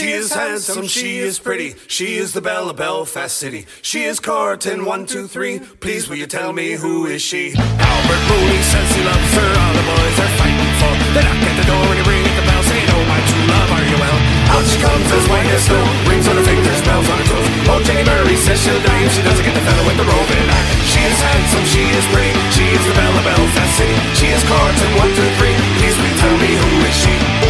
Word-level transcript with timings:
She 0.00 0.16
is 0.16 0.32
handsome, 0.32 0.88
she 0.88 1.20
is 1.20 1.36
pretty, 1.36 1.76
she 1.84 2.16
is 2.16 2.32
the 2.32 2.40
belle 2.40 2.72
of 2.72 2.80
Belfast 2.80 3.36
City. 3.36 3.68
She 3.84 4.08
is 4.08 4.16
courting 4.16 4.88
one, 4.88 5.04
two, 5.04 5.28
three. 5.28 5.60
Please 5.60 6.08
will 6.08 6.16
you 6.16 6.24
tell 6.24 6.56
me 6.56 6.72
who 6.72 7.04
is 7.04 7.20
she? 7.20 7.52
Albert 7.52 8.22
Mooney 8.32 8.62
says 8.64 8.88
he 8.96 9.04
loves 9.04 9.32
her, 9.36 9.50
all 9.60 9.74
the 9.76 9.84
boys 9.84 10.16
are 10.24 10.32
fighting 10.40 10.72
for. 10.80 10.92
They 11.12 11.20
knock 11.20 11.44
at 11.44 11.52
the 11.52 11.66
door 11.68 11.84
and 11.84 12.00
he 12.00 12.04
rings 12.08 12.32
the 12.32 12.44
bell, 12.48 12.62
saying, 12.64 12.88
Oh 12.96 13.04
my 13.12 13.20
true 13.28 13.44
love, 13.44 13.70
are 13.76 13.86
you 13.92 13.96
well? 14.00 14.18
Out 14.56 14.64
she 14.72 14.80
comes 14.80 15.04
as 15.04 15.24
white 15.28 15.52
as 15.52 15.68
snow, 15.68 15.84
rings 16.08 16.24
on 16.32 16.36
her 16.40 16.46
fingers, 16.48 16.80
bells 16.80 17.04
on 17.12 17.20
her 17.20 17.28
toes. 17.28 17.48
Oh 17.68 17.80
Jenny 17.84 18.04
Murray 18.08 18.40
says 18.40 18.56
she'll 18.56 18.80
die 18.80 19.04
if 19.04 19.12
she 19.12 19.20
doesn't 19.20 19.44
get 19.44 19.52
the 19.52 19.60
fella 19.68 19.84
with 19.84 20.00
the 20.00 20.08
roving 20.08 20.48
eye. 20.48 20.64
She 20.88 21.04
is 21.04 21.20
handsome, 21.20 21.66
she 21.68 21.84
is 21.92 22.04
pretty, 22.08 22.32
she 22.56 22.64
is 22.72 22.80
the 22.88 22.96
belle 22.96 23.20
of 23.20 23.24
Belfast 23.28 23.72
City. 23.76 23.96
She 24.16 24.32
is 24.32 24.40
courting 24.48 24.92
one, 24.96 25.12
two, 25.12 25.28
three. 25.36 25.52
Please 25.76 25.92
will 25.92 26.08
you 26.08 26.16
tell 26.16 26.36
me 26.40 26.50
who 26.56 26.70
is 26.88 26.96
she? 27.04 27.49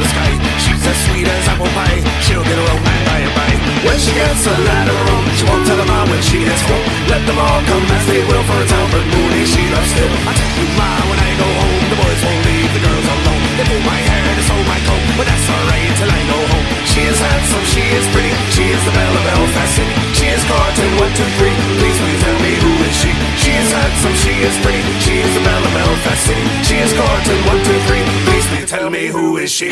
The 0.00 0.08
sky. 0.08 0.32
She's 0.64 0.80
as 0.80 0.98
sweet 1.06 1.28
as 1.28 1.44
apple 1.52 1.68
pie. 1.76 2.00
She'll 2.24 2.44
get 2.44 2.56
her 2.56 2.68
own 2.72 2.82
by 3.04 3.20
and 3.20 3.34
by 3.36 3.50
When 3.84 3.98
she 4.00 4.12
gets 4.16 4.46
a 4.48 4.54
her 4.56 5.06
own 5.12 5.24
She 5.36 5.44
won't 5.44 5.64
tell 5.68 5.76
her 5.76 5.88
mom 5.88 6.08
when 6.08 6.22
she 6.24 6.40
gets 6.40 6.62
home. 6.64 6.84
Let 7.12 7.22
them 7.28 7.36
all 7.36 7.60
come 7.68 7.84
as 7.96 8.04
they 8.08 8.22
will 8.24 8.44
For 8.48 8.58
it's 8.64 8.72
Albert 8.72 9.06
Mooney 9.12 9.44
she 9.44 9.62
loves 9.68 9.90
still 9.92 10.12
I 10.24 10.32
tell 10.32 10.52
you 10.56 10.66
ma 10.78 10.90
when 11.08 11.20
I 11.20 11.30
go 11.36 11.48
home 11.48 11.84
The 11.90 11.98
boys 12.00 12.20
won't 12.24 12.42
leave 12.48 12.70
the 12.72 12.82
girls 12.86 13.06
alone. 13.12 13.42
They 13.58 13.66
pull 13.68 13.82
my 13.84 14.00
hair, 14.08 14.24
they 14.36 14.44
sew 14.48 14.60
my 14.64 14.80
coat 14.88 15.04
But 15.18 15.26
that's 15.28 15.46
alright 15.52 15.92
till 15.98 16.10
I 16.10 16.20
go 16.32 16.38
home 16.54 16.79
She 16.90 17.02
is 17.06 17.18
handsome, 17.22 17.64
she 17.70 17.82
is 17.94 18.06
pretty. 18.10 18.34
She 18.50 18.66
is 18.66 18.82
the 18.84 18.90
belle 18.90 19.14
of 19.14 19.24
Belfast 19.24 19.72
City. 19.78 19.94
She 20.12 20.26
is 20.26 20.42
courting 20.44 20.92
one, 20.98 21.12
two, 21.14 21.30
three. 21.38 21.54
Please 21.78 21.98
you 22.02 22.18
tell 22.18 22.38
me 22.42 22.52
who 22.58 22.72
is 22.82 22.96
she? 22.98 23.12
She 23.38 23.52
is 23.54 23.70
handsome, 23.70 24.16
she 24.18 24.34
is 24.42 24.56
pretty. 24.58 24.82
She 24.98 25.22
is 25.22 25.32
the 25.34 25.42
belle 25.46 25.62
of 25.62 25.72
Belfast 25.72 26.26
City. 26.26 26.44
She 26.66 26.76
is 26.82 26.92
courting 26.92 27.40
one, 27.46 27.62
two, 27.62 27.78
three. 27.86 28.02
Please 28.26 28.46
you 28.58 28.66
tell 28.66 28.90
me 28.90 29.06
who 29.06 29.38
is? 29.38 29.50
She 29.50 29.70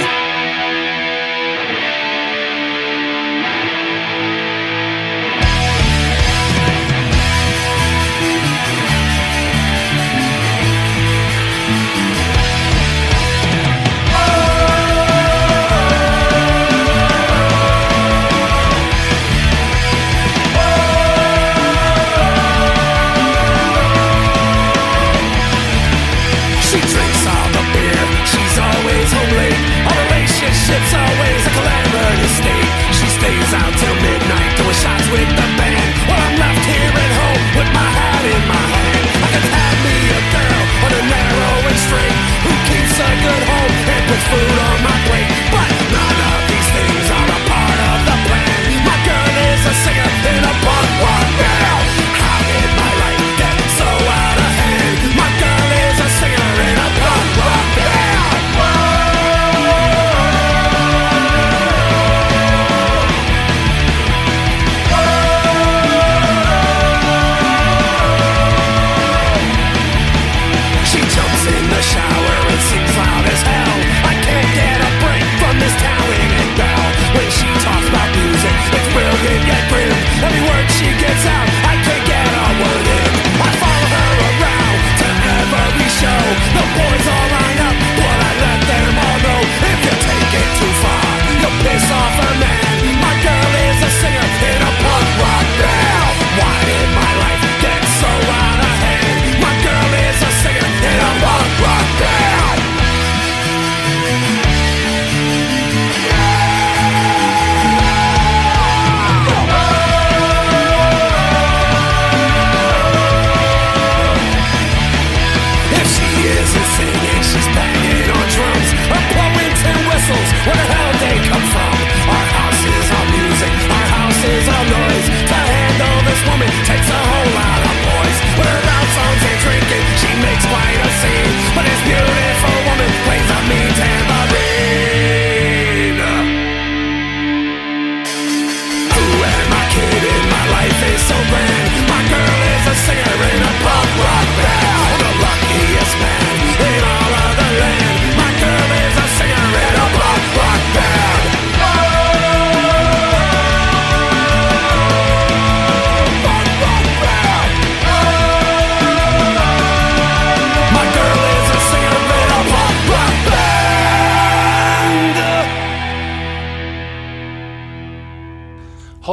relationship's 30.68 30.94
always 30.94 31.40
a 31.46 31.52
calamity 31.56 32.28
state. 32.28 32.68
She 32.92 33.08
stays 33.08 33.50
out 33.56 33.72
till 33.80 33.96
midnight, 34.04 34.52
doing 34.56 34.76
shots 34.76 35.08
with 35.08 35.28
the 35.28 35.46
band. 35.56 35.90
While 36.08 36.20
I'm 36.20 36.36
left 36.36 36.64
here 36.68 36.92
at 36.92 37.12
home 37.16 37.44
with 37.56 37.70
my 37.72 37.88
hat 37.88 38.24
in 38.28 38.42
my 38.48 38.64
hand. 38.76 39.06
I 39.24 39.28
could 39.32 39.48
have 39.48 39.78
me 39.84 39.96
a 40.12 40.22
girl 40.28 40.62
on 40.84 40.90
a 40.92 41.02
narrow 41.08 41.56
and 41.68 41.78
straight 41.88 42.16
who 42.44 42.52
keeps 42.68 42.94
a 43.00 43.10
good 43.24 43.42
home 43.48 43.74
and 43.88 44.02
puts 44.08 44.24
food 44.28 44.58
on 44.58 44.67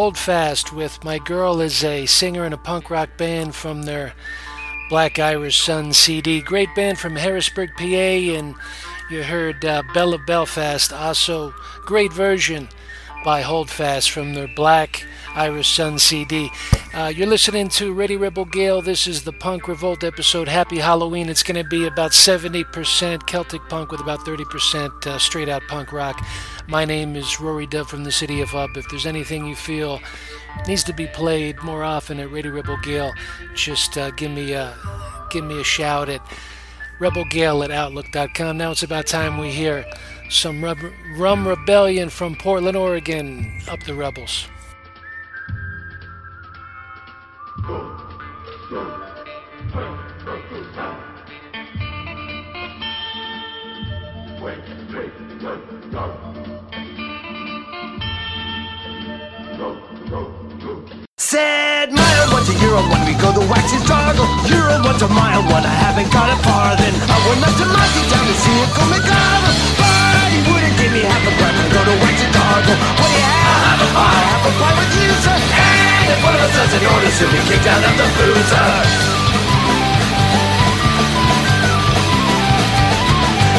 Hold 0.05 0.19
Fast 0.19 0.71
with 0.71 1.03
My 1.03 1.17
Girl 1.17 1.59
is 1.59 1.83
a 1.83 2.05
singer 2.05 2.45
in 2.45 2.53
a 2.53 2.59
punk 2.59 2.91
rock 2.91 3.17
band 3.17 3.55
from 3.55 3.81
their 3.81 4.13
Black 4.87 5.17
Irish 5.17 5.59
Sun 5.59 5.93
CD. 5.93 6.41
Great 6.41 6.69
band 6.75 6.99
from 6.99 7.15
Harrisburg, 7.15 7.71
PA, 7.75 7.83
and 7.83 8.53
you 9.09 9.23
heard 9.23 9.65
uh, 9.65 9.81
Bella 9.95 10.19
Belfast, 10.19 10.93
also 10.93 11.55
great 11.87 12.13
version 12.13 12.69
by 13.23 13.41
Holdfast 13.41 14.11
from 14.11 14.35
their 14.35 14.47
Black 14.55 15.03
Irish 15.33 15.75
Sun 15.75 15.97
CD. 15.97 16.51
Uh, 16.93 17.11
you're 17.13 17.25
listening 17.25 17.67
to 17.69 17.91
Ready 17.91 18.15
Rebel 18.15 18.45
Gael. 18.45 18.83
This 18.83 19.07
is 19.07 19.23
the 19.23 19.33
Punk 19.33 19.67
Revolt 19.67 20.03
episode. 20.03 20.47
Happy 20.47 20.77
Halloween. 20.77 21.29
It's 21.29 21.41
going 21.41 21.61
to 21.61 21.67
be 21.67 21.87
about 21.87 22.11
70% 22.11 23.25
Celtic 23.25 23.67
punk 23.69 23.91
with 23.91 24.01
about 24.01 24.19
30% 24.19 25.07
uh, 25.07 25.17
straight 25.17 25.49
out 25.49 25.63
punk 25.67 25.91
rock. 25.91 26.23
My 26.67 26.83
name 26.83 27.15
is 27.15 27.39
Rory 27.39 27.67
Dove 27.67 27.87
from 27.87 28.03
the 28.03 28.11
City 28.11 28.41
of 28.41 28.55
Up. 28.55 28.75
If 28.75 28.89
there's 28.89 29.05
anything 29.05 29.45
you 29.45 29.55
feel 29.55 30.01
needs 30.67 30.83
to 30.85 30.93
be 30.93 31.05
played 31.05 31.61
more 31.61 31.83
often 31.83 32.19
at 32.19 32.31
Radio 32.31 32.51
Rebel 32.51 32.77
Gael, 32.81 33.13
just 33.53 33.97
uh, 33.97 34.09
give 34.11 34.31
me 34.31 34.53
a 34.53 34.75
give 35.29 35.43
me 35.43 35.61
a 35.61 35.63
shout 35.63 36.09
at 36.09 36.21
rebelgale 36.99 37.63
at 37.63 37.69
outlook.com. 37.71 38.57
Now 38.57 38.71
it's 38.71 38.81
about 38.83 39.05
time 39.05 39.37
we 39.37 39.51
hear 39.51 39.85
some 40.29 40.63
Rub- 40.63 40.91
Rum 41.17 41.47
Rebellion 41.47 42.09
from 42.09 42.35
Portland, 42.35 42.75
Oregon. 42.75 43.61
Up 43.67 43.83
the 43.83 43.93
Rebels. 43.93 44.47
Said 61.35 61.91
mile 61.91 62.31
one 62.31 62.47
to 62.47 62.55
euro 62.63 62.79
one, 62.87 63.03
we 63.03 63.11
go 63.19 63.27
the 63.35 63.43
waxy 63.51 63.75
struggle. 63.83 64.23
Euro 64.47 64.79
one 64.87 64.95
to 65.03 65.07
mile 65.11 65.43
one, 65.51 65.67
I 65.67 65.75
haven't 65.83 66.07
got 66.07 66.31
it 66.31 66.39
farther. 66.47 66.87
I 66.87 67.17
went 67.27 67.43
up 67.43 67.51
to 67.59 67.67
Monkey 67.75 68.03
Town 68.07 68.23
to 68.23 68.35
see 68.39 68.55
it 68.63 68.71
go 68.71 68.83
McGarvin. 68.87 69.55
But 69.75 70.31
he 70.31 70.39
wouldn't 70.47 70.79
give 70.79 70.95
me 70.95 71.03
half 71.03 71.19
a 71.27 71.35
grand 71.35 71.59
to 71.59 71.65
go 71.75 71.81
to 71.91 71.95
waxy 71.99 72.23
struggle. 72.31 72.79
What 72.79 73.09
do 73.11 73.19
you 73.19 73.27
have? 73.35 73.51
I 73.51 73.67
have 73.67 73.83
a 73.83 73.89
pie, 73.91 74.15
I 74.15 74.23
have 74.31 74.47
a 74.47 74.51
pie 74.55 74.75
with 74.79 74.95
you, 74.95 75.11
sir. 75.27 75.35
And 75.35 76.07
if 76.15 76.19
one 76.23 76.35
of 76.39 76.41
us 76.47 76.55
doesn't 76.55 76.85
order, 76.87 77.11
she'll 77.11 77.27
be 77.27 77.41
kicked 77.51 77.67
out 77.67 77.83
of 77.83 77.93
the 77.99 78.07
boozer. 78.15 78.71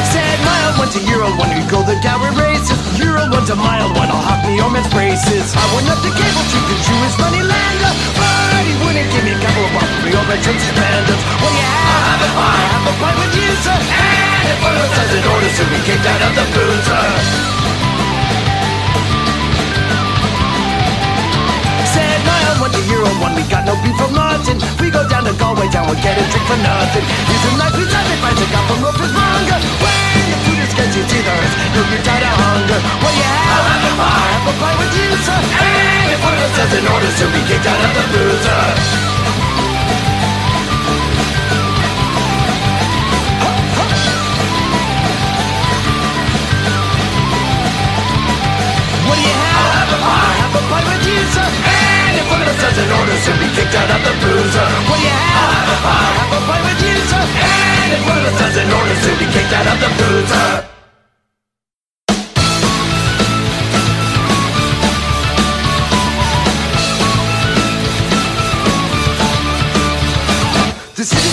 Said 0.01 0.37
mile 0.41 0.73
one 0.81 0.89
to 0.97 0.99
euro 1.05 1.29
one, 1.37 1.53
we 1.53 1.61
go 1.69 1.85
the 1.85 1.93
gallery 2.01 2.33
races. 2.41 2.86
Euro 2.97 3.29
one 3.29 3.45
to 3.45 3.55
mile 3.55 3.93
one, 3.93 4.09
I'll 4.09 4.25
hop 4.25 4.41
me 4.47 4.57
Orman's 4.61 4.89
braces. 4.89 5.53
I 5.53 5.63
went 5.75 5.87
up 5.89 6.01
to 6.01 6.09
Cable 6.09 6.45
to 6.49 6.59
chew 6.81 6.99
his 7.05 7.15
money 7.21 7.43
lander, 7.45 7.93
but 8.17 8.63
he 8.65 8.73
wouldn't 8.81 9.09
give 9.13 9.23
me 9.23 9.37
a 9.37 9.39
couple 9.39 9.63
of 9.65 9.71
bucks 9.77 9.91
for 9.93 10.01
me 10.05 10.11
over 10.17 10.37
Tracy's 10.41 10.73
bandits. 10.73 11.23
What 11.37 11.51
do 11.53 11.57
you 11.57 11.67
have? 11.67 11.93
I 11.93 12.09
have 12.09 12.21
a 12.25 12.29
pie, 12.33 12.57
I 12.57 12.67
have 12.73 12.85
a 12.89 12.93
pie 12.97 13.17
with 13.21 13.33
you, 13.37 13.51
sir. 13.61 13.77
And 13.77 14.45
if 14.49 14.59
one 14.65 14.73
of 14.73 14.81
us 14.81 14.93
doesn't 14.97 15.25
order, 15.29 15.49
she'll 15.53 15.69
be 15.69 15.79
kicked 15.85 16.07
out 16.09 16.21
of 16.25 16.31
the 16.33 16.45
boozer. 16.57 17.05
Said 21.93 22.19
mile 22.25 22.65
one 22.65 22.73
to 22.73 22.81
euro 22.89 23.11
one, 23.21 23.33
we 23.37 23.45
got 23.45 23.63
no 23.69 23.77
beef 23.85 23.93
from 23.93 24.13
nothing. 24.17 24.57
We 24.81 24.89
go 24.89 25.05
down 25.05 25.29
to 25.29 25.33
Galway 25.37 25.69
town, 25.69 25.85
we 25.85 25.95
get 26.01 26.17
a 26.17 26.25
drink 26.33 26.45
for 26.49 26.59
nothing. 26.65 27.05
Here's 27.05 27.45
a 27.45 27.51
nice 27.61 27.77
piece 27.77 27.93
of 27.93 28.05
advice 28.09 28.41
I 28.41 28.47
got 28.49 28.63
from 28.65 28.79
Roper's 28.81 29.13
Manga. 29.13 29.57
When 29.85 30.46
hunger. 32.37 32.79
What 33.01 33.11
do 33.11 33.17
you 33.17 33.23
have? 33.23 33.63
I 33.63 33.73
have 33.73 33.85
a 33.87 33.93
pie, 33.97 34.17
I 34.17 34.29
have 34.35 34.47
a 34.47 34.55
pie 34.61 34.77
with 34.77 34.93
you, 34.97 35.09
sir. 35.25 35.39
And 35.57 36.11
if 36.13 36.19
one 36.23 36.33
of 36.33 36.41
us 36.41 36.53
doesn't 36.57 36.85
order, 36.85 37.09
she'll 37.17 37.33
be 37.33 37.41
kicked 37.49 37.67
out 37.67 37.81
of 37.81 37.91
the 37.97 38.03
boozer. 38.13 38.63
What 49.07 49.15
do 49.15 49.23
you 49.23 49.33
have? 49.33 49.57
I'll 49.57 49.73
have 49.77 49.91
a 49.93 49.99
pie, 50.03 50.27
I 50.27 50.35
have 50.43 50.55
a 50.55 50.63
pie 50.69 50.85
with 50.89 51.03
you, 51.07 51.19
sir. 51.33 51.47
And 51.47 51.86
one 52.29 52.41
of 52.41 52.47
us 52.47 52.59
doesn't 52.61 52.91
order, 52.91 53.17
she'll 53.23 53.39
be 53.39 53.49
kicked 53.55 53.75
out 53.75 53.89
of 53.95 54.01
the 54.03 54.13
boozer. 54.21 54.67
What 54.87 54.97
do 54.99 55.03
you 55.03 55.11
have? 55.11 55.37
I 55.37 55.51
have 55.57 55.69
a 55.71 55.77
pie, 55.85 56.11
have 56.19 56.31
a 56.35 56.39
pie 56.47 56.63
with 56.67 56.79
you, 56.83 56.95
sir. 57.11 57.23
And 57.23 57.89
if 57.95 58.01
one 58.07 58.17
of 58.19 58.25
us 58.29 58.37
doesn't 58.39 58.69
order, 58.71 58.95
she'll 59.01 59.19
be 59.19 59.27
kicked 59.31 59.53
out 59.53 59.67
of 59.67 59.77
the 59.83 59.89
boozer. 59.99 60.67
The 70.97 71.05
city's 71.05 71.26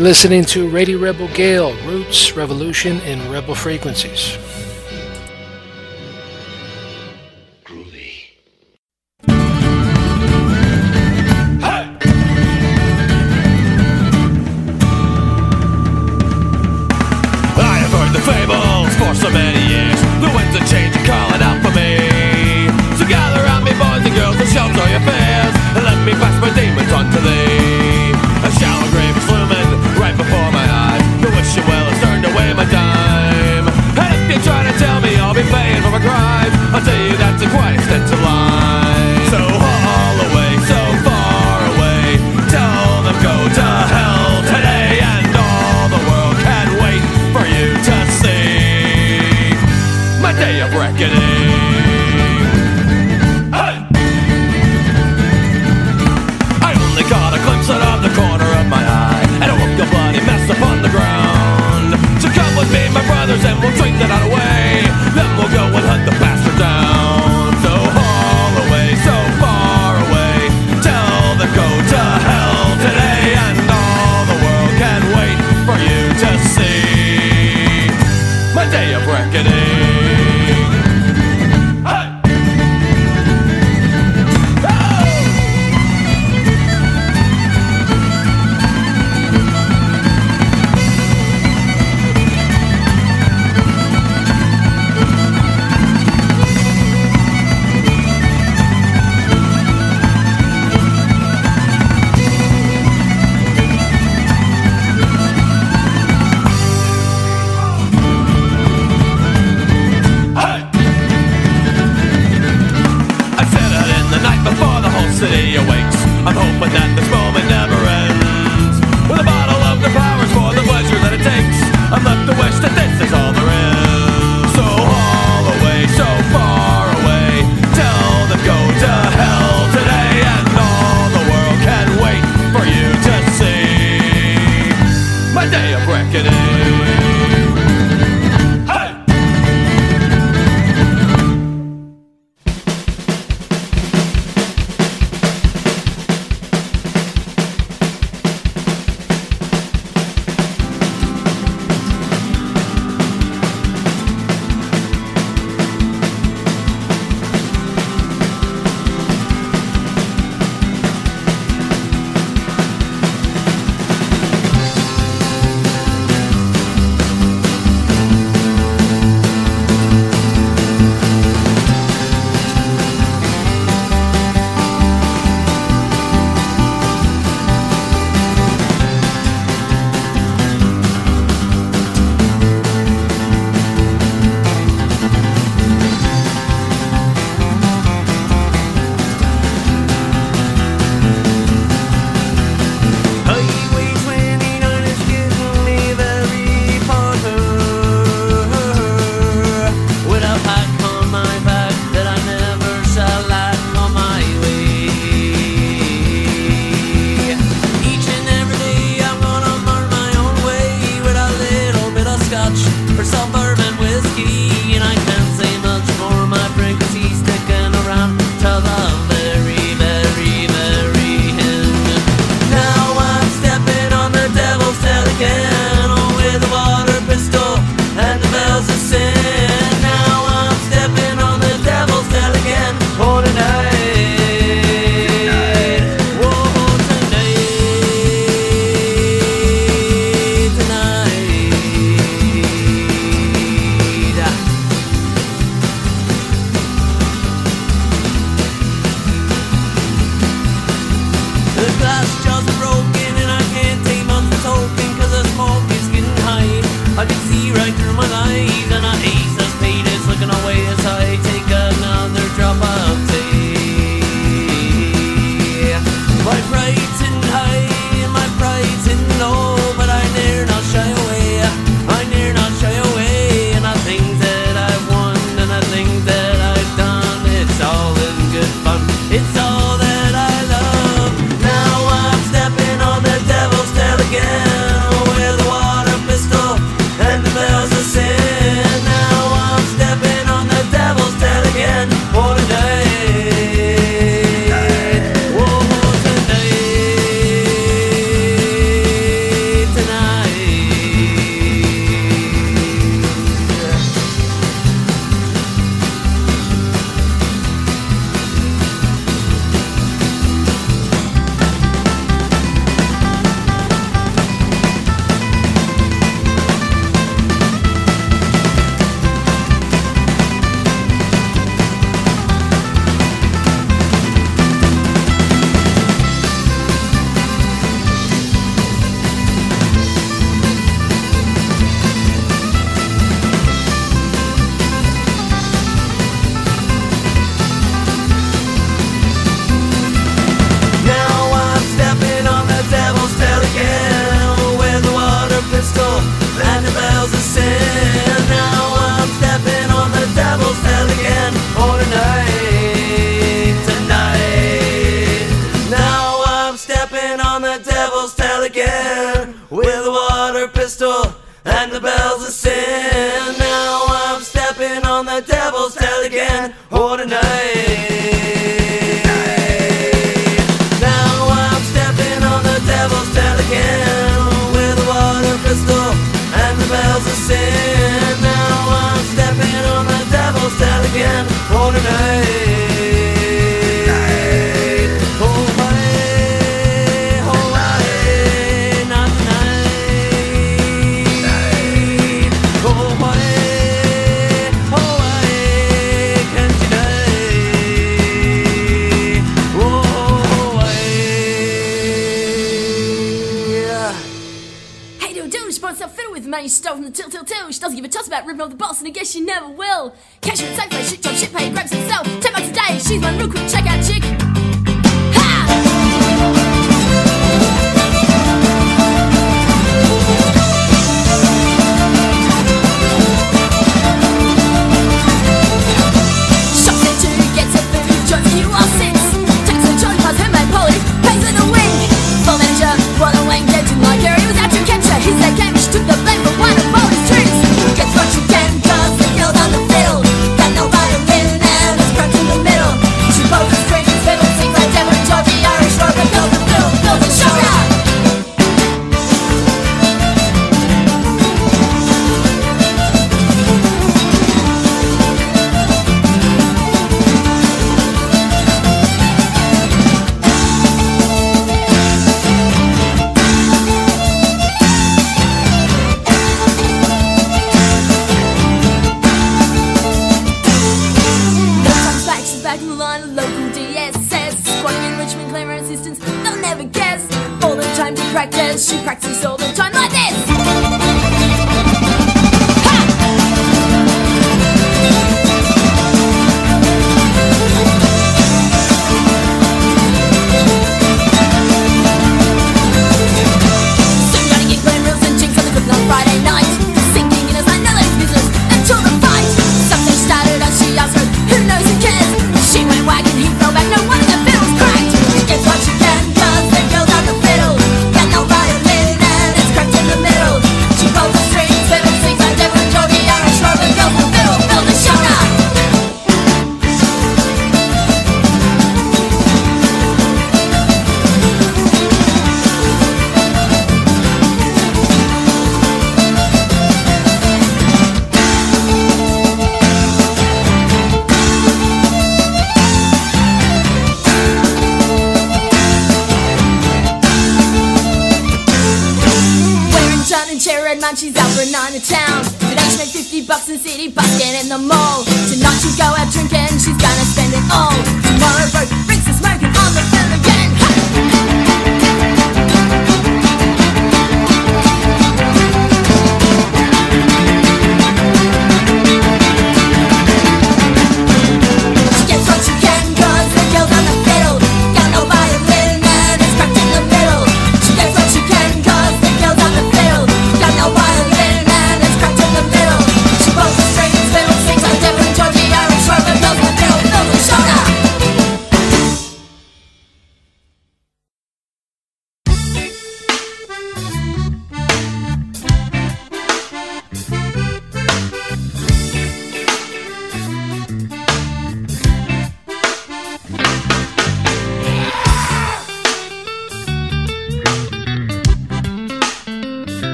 Listening 0.00 0.46
to 0.46 0.66
Radio 0.66 0.98
Rebel 0.98 1.28
Gael, 1.28 1.74
Roots, 1.86 2.34
Revolution, 2.34 3.02
and 3.02 3.20
Rebel 3.30 3.54
Frequencies. 3.54 4.38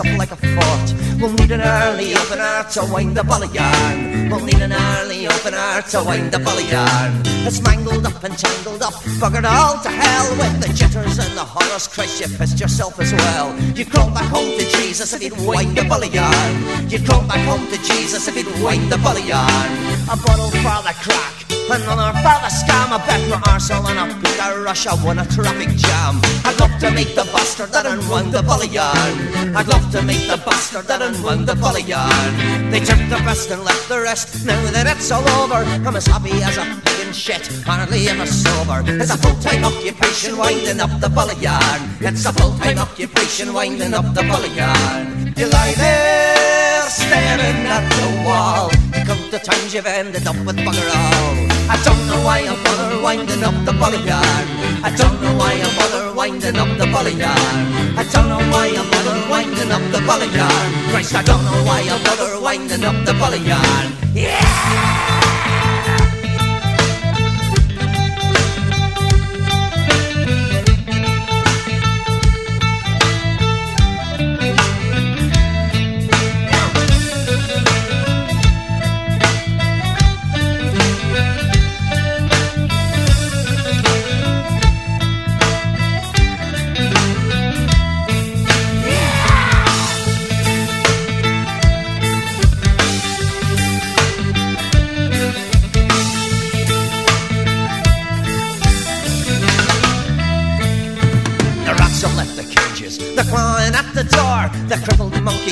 Up 0.00 0.18
like 0.18 0.32
a 0.32 0.36
fort. 0.36 0.86
We'll 1.20 1.32
need 1.32 1.50
an 1.50 1.60
early 1.60 2.14
opener 2.14 2.64
to 2.72 2.80
wind 2.92 3.16
the 3.16 3.50
yarn. 3.52 4.30
We'll 4.30 4.44
need 4.44 4.60
an 4.60 4.72
early 4.72 5.26
opener 5.26 5.82
to 5.90 6.04
wind 6.04 6.32
the 6.32 6.40
yarn. 6.70 7.22
It's 7.46 7.60
mangled 7.62 8.06
up 8.06 8.22
and 8.24 8.36
tangled 8.36 8.82
up, 8.82 8.94
buggered 9.20 9.44
all 9.44 9.80
to 9.82 9.88
hell 9.88 10.30
with 10.36 10.60
the 10.60 10.72
jitters 10.74 11.18
and 11.18 11.36
the 11.36 11.44
horrors. 11.44 11.88
Christ, 11.88 12.20
you 12.20 12.28
pissed 12.36 12.60
yourself 12.60 12.98
as 13.00 13.12
well. 13.12 13.58
You'd 13.76 13.90
crawl 13.90 14.10
back 14.10 14.28
home 14.30 14.50
to 14.58 14.64
Jesus 14.78 15.12
if 15.12 15.22
he'd 15.22 15.36
wind 15.46 15.76
the 15.76 16.10
yarn. 16.12 16.90
You'd 16.90 17.06
crawl 17.06 17.26
back 17.26 17.44
home 17.46 17.66
to 17.68 17.78
Jesus 17.82 18.28
if 18.28 18.34
he'd 18.34 18.50
wind 18.62 18.90
the 18.90 18.98
bully 18.98 19.22
yarn. 19.22 19.70
A 20.10 20.16
bottle 20.16 20.50
for 20.50 20.82
the 20.82 20.94
crack. 21.02 21.35
Another 21.68 22.14
for 22.22 22.38
the 22.40 22.50
scam, 22.50 22.94
I 22.94 22.98
bet 23.06 23.28
my 23.28 23.36
arsehole 23.50 23.90
and 23.90 23.98
a 23.98 24.14
bit 24.20 24.38
of 24.38 24.62
rush, 24.62 24.86
I 24.86 24.94
won 25.04 25.18
a 25.18 25.26
traffic 25.26 25.70
jam. 25.70 26.20
I'd 26.44 26.58
love 26.60 26.78
to 26.78 26.90
make 26.92 27.14
the 27.16 27.24
bastard 27.34 27.72
that 27.72 27.84
unwound 27.84 28.32
the 28.32 28.42
bully 28.42 28.68
yarn. 28.68 29.54
I'd 29.54 29.66
love 29.66 29.90
to 29.90 30.00
make 30.02 30.28
the 30.28 30.36
bastard 30.46 30.86
that 30.86 31.02
unwound 31.02 31.48
the 31.48 31.56
bully 31.56 31.82
yarn. 31.82 32.70
They 32.70 32.78
took 32.78 33.02
the 33.10 33.20
best 33.26 33.50
and 33.50 33.64
left 33.64 33.88
the 33.88 34.00
rest, 34.00 34.46
now 34.46 34.62
that 34.70 34.86
it's 34.86 35.10
all 35.10 35.26
over, 35.42 35.66
I'm 35.86 35.96
as 35.96 36.06
happy 36.06 36.40
as 36.42 36.56
a 36.56 36.64
pig 36.84 37.06
in 37.06 37.12
shit, 37.12 37.46
hardly 37.66 38.08
ever 38.08 38.26
sober. 38.26 38.84
It's 38.86 39.10
a 39.10 39.18
full-time 39.18 39.64
occupation 39.64 40.38
winding 40.38 40.80
up 40.80 41.00
the 41.00 41.08
bully 41.08 41.34
yarn. 41.42 41.80
It's 42.00 42.24
a 42.26 42.32
full-time 42.32 42.78
occupation 42.78 43.52
winding 43.52 43.92
up 43.92 44.14
the 44.14 44.22
bully 44.22 44.54
yarn. 44.54 45.34
You 45.36 45.46
lie 45.50 45.74
there 45.74 46.56
staring 46.88 47.66
at 47.66 47.84
the 47.90 48.24
wall. 48.24 48.70
You 48.94 49.04
come 49.04 49.30
to 49.30 49.38
times 49.38 49.74
you've 49.74 49.86
ended 49.86 50.26
up 50.26 50.36
with 50.46 50.56
bugger 50.56 50.88
all. 50.94 51.55
I 51.68 51.76
don't 51.82 52.06
know 52.06 52.20
why 52.24 52.38
I'm 52.46 52.62
bother 52.64 53.02
winding 53.02 53.42
up 53.42 53.54
the 53.64 53.72
yarn. 54.06 54.46
I 54.82 54.94
don't 54.96 55.20
know 55.20 55.34
why 55.36 55.52
I'm 55.54 55.74
bother 55.76 56.14
winding 56.14 56.56
up 56.56 56.70
the 56.78 56.86
yarn. 57.12 57.64
I 57.98 58.04
don't 58.12 58.28
know 58.28 58.42
why 58.52 58.66
I'm 58.70 58.88
bother 58.90 59.18
winding 59.30 59.70
up 59.72 59.82
the 59.90 60.00
yarn. 60.38 60.90
Christ, 60.90 61.14
I 61.14 61.22
don't 61.22 61.44
know 61.44 61.64
why 61.64 61.80
I'm 61.90 62.02
bother 62.04 62.40
winding 62.40 62.84
up 62.84 62.98
the 63.04 63.38
yarn. 63.38 63.92
Yeah! 64.14 64.95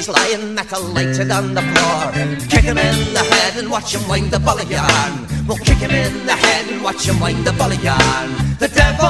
Monkeys 0.07 0.09
lying 0.09 0.55
metilated 0.55 1.31
on 1.31 1.55
the 1.55 1.62
floor. 1.62 2.12
Kick 2.49 2.64
him 2.64 2.79
in 2.79 3.14
the 3.14 3.21
head 3.21 3.57
and 3.57 3.71
watch 3.71 3.95
him 3.95 4.09
wind 4.09 4.31
the 4.31 4.38
bully 4.38 4.64
yarn. 4.67 5.27
We'll 5.47 5.59
kick 5.59 5.79
him 5.79 5.90
in 5.90 6.27
the 6.27 6.33
head 6.33 6.69
and 6.71 6.83
watch 6.83 7.09
him 7.09 7.21
wind 7.21 7.45
the 7.45 7.53
bully 7.53 7.77
yarn. 7.77 8.31
The 8.59 8.69
devil 8.69 9.09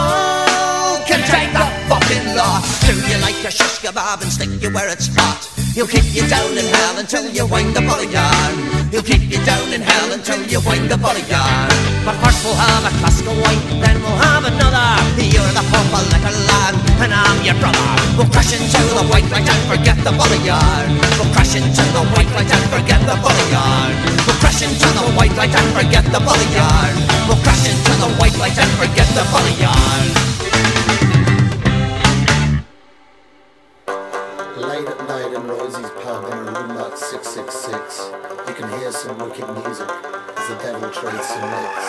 can 1.07 1.21
take 1.29 1.53
the 1.53 1.67
fucking 1.89 2.37
lot. 2.37 2.63
Do 2.87 2.95
you 2.95 3.19
like 3.21 3.45
a 3.45 3.51
shish 3.51 3.81
kebab 3.81 4.23
and 4.23 4.33
stick 4.33 4.63
you 4.63 4.71
where 4.71 4.91
it's 4.91 5.09
hot? 5.15 5.54
He'll 5.75 5.91
keep 5.91 6.07
you 6.15 6.23
down 6.31 6.55
in 6.55 6.71
hell 6.71 7.03
until 7.03 7.27
you 7.35 7.51
wind 7.51 7.75
the 7.75 7.83
bully 7.83 8.07
yarn. 8.07 8.55
He'll 8.95 9.03
keep 9.03 9.27
you 9.27 9.43
down 9.43 9.75
in 9.75 9.83
hell 9.83 10.13
until 10.15 10.39
you 10.47 10.63
wind 10.63 10.87
the 10.87 10.95
bully 10.95 11.27
yarn. 11.27 11.75
But 12.07 12.15
first 12.23 12.47
we'll 12.47 12.55
have 12.55 12.87
a 12.87 12.95
of 12.95 13.35
wine, 13.43 13.83
then 13.83 13.99
we'll 13.99 14.15
have 14.23 14.47
another. 14.47 14.87
You're 15.19 15.51
the 15.51 15.67
pump 15.75 15.91
of 15.91 16.07
liquor 16.15 16.31
land, 16.31 16.79
and 17.03 17.11
I'm 17.11 17.43
your 17.43 17.59
brother. 17.59 17.83
We'll 18.15 18.31
crash 18.31 18.55
into 18.55 18.79
the 18.95 19.03
white 19.11 19.27
light 19.35 19.51
and 19.51 19.63
forget 19.67 19.99
the 20.07 20.15
bully 20.15 20.39
yarn. 20.47 20.95
We'll 21.19 21.35
crash 21.35 21.59
into 21.59 21.83
the 21.91 22.07
white 22.15 22.31
light 22.39 22.55
and 22.55 22.65
forget 22.71 23.03
the 23.03 23.19
bully 23.19 23.47
yarn. 23.51 23.99
We'll 24.31 24.39
crash 24.39 24.63
into 24.63 24.89
the 24.95 25.11
white 25.19 25.35
light 25.35 25.59
and 25.59 25.69
forget 25.75 26.07
the 26.07 26.23
bully 26.23 26.49
yarn. 26.55 26.95
We'll 27.27 27.43
crash 27.43 27.67
into 27.67 27.93
the 27.99 28.15
white 28.23 28.39
light 28.39 28.55
and 28.63 28.71
forget 28.79 29.11
the 29.11 29.27
bully 29.27 29.59
yarn. 29.59 31.34
666, 37.25 38.13
you 38.47 38.55
can 38.55 38.69
hear 38.79 38.93
some 38.93 39.17
wicked 39.17 39.49
music 39.65 39.89
as 39.89 40.45
the 40.45 40.61
devil 40.61 40.93
trades 40.93 41.25
some 41.25 41.41
licks. 41.41 41.89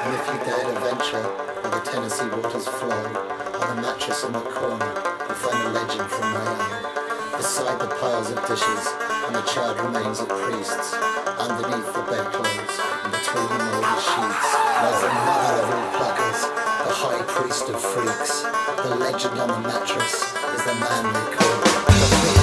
And 0.00 0.08
if 0.16 0.24
you 0.24 0.36
dare 0.40 0.64
to 0.72 0.76
venture 0.80 1.20
where 1.60 1.72
the 1.76 1.84
Tennessee 1.84 2.32
waters 2.32 2.66
flow, 2.66 3.04
On 3.60 3.76
the 3.76 3.82
mattress 3.84 4.24
in 4.24 4.32
the 4.32 4.40
corner, 4.40 4.88
you'll 5.28 5.36
find 5.36 5.60
a 5.68 5.70
legend 5.76 6.08
from 6.08 6.32
my 6.32 6.42
own. 6.48 7.36
Beside 7.36 7.76
the 7.76 7.92
piles 8.00 8.32
of 8.32 8.40
dishes 8.48 8.84
and 9.28 9.36
the 9.36 9.44
charred 9.52 9.76
remains 9.84 10.18
of 10.18 10.32
priests, 10.32 10.96
underneath 11.36 11.92
the 11.92 12.04
bedclothes 12.08 12.76
and 13.04 13.12
between 13.12 13.48
the 13.52 13.60
moldy 13.60 14.00
sheets, 14.00 14.48
lies 14.80 15.00
the 15.04 15.12
mother 15.12 15.60
of 15.60 15.68
all 15.76 15.88
pluckers, 15.92 16.40
the 16.88 16.92
high 17.04 17.22
priest 17.28 17.68
of 17.68 17.76
freaks. 17.76 18.48
The 18.80 18.96
legend 18.96 19.38
on 19.44 19.60
the 19.60 19.60
mattress 19.60 20.24
is 20.24 20.62
the 20.64 20.76
man 20.80 21.04
they 21.12 21.36
call 21.36 21.56
the 21.60 22.39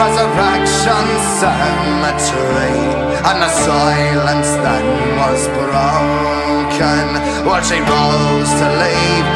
Resurrection 0.00 1.06
Cemetery, 1.36 2.80
and 3.28 3.36
the 3.44 3.52
silence 3.68 4.50
then 4.64 4.86
was 5.20 5.44
broken. 5.60 7.06
While 7.44 7.60
she 7.60 7.78
rose 7.84 8.52
to 8.60 8.68
leave, 8.80 9.26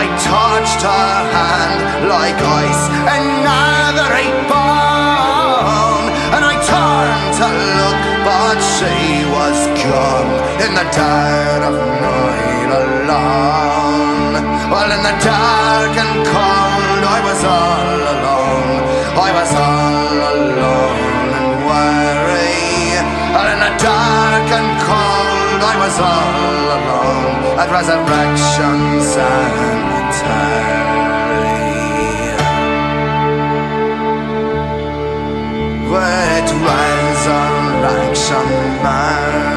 I 0.00 0.08
touched 0.24 0.80
her 0.80 1.12
hand 1.36 2.08
like 2.08 2.40
ice, 2.40 2.84
and 3.12 3.44
another 3.44 4.08
bone, 4.48 6.08
and 6.34 6.42
I 6.52 6.56
turned 6.72 7.32
to 7.40 7.48
look, 7.76 8.00
but 8.24 8.58
she 8.80 9.28
was 9.28 9.58
gone 9.84 10.30
in 10.64 10.72
the 10.72 10.86
dead 10.88 11.60
of 11.68 11.76
night 12.00 12.70
alone. 12.80 14.40
Well, 14.72 14.88
in 14.88 15.02
the 15.04 15.16
dark 15.20 15.94
and 16.00 16.14
cold, 16.32 17.02
I 17.16 17.20
was 17.28 17.40
all 17.44 18.00
alone. 18.16 18.80
I 19.26 19.30
was 19.36 19.52
all 19.54 19.83
was 25.94 26.00
all 26.00 26.66
alone 26.78 27.58
at 27.60 27.70
Resurrection 27.70 29.00
Cemetery. 29.14 29.94
With 35.92 36.50
Resurrection 37.30 38.46
Mary. 38.82 39.53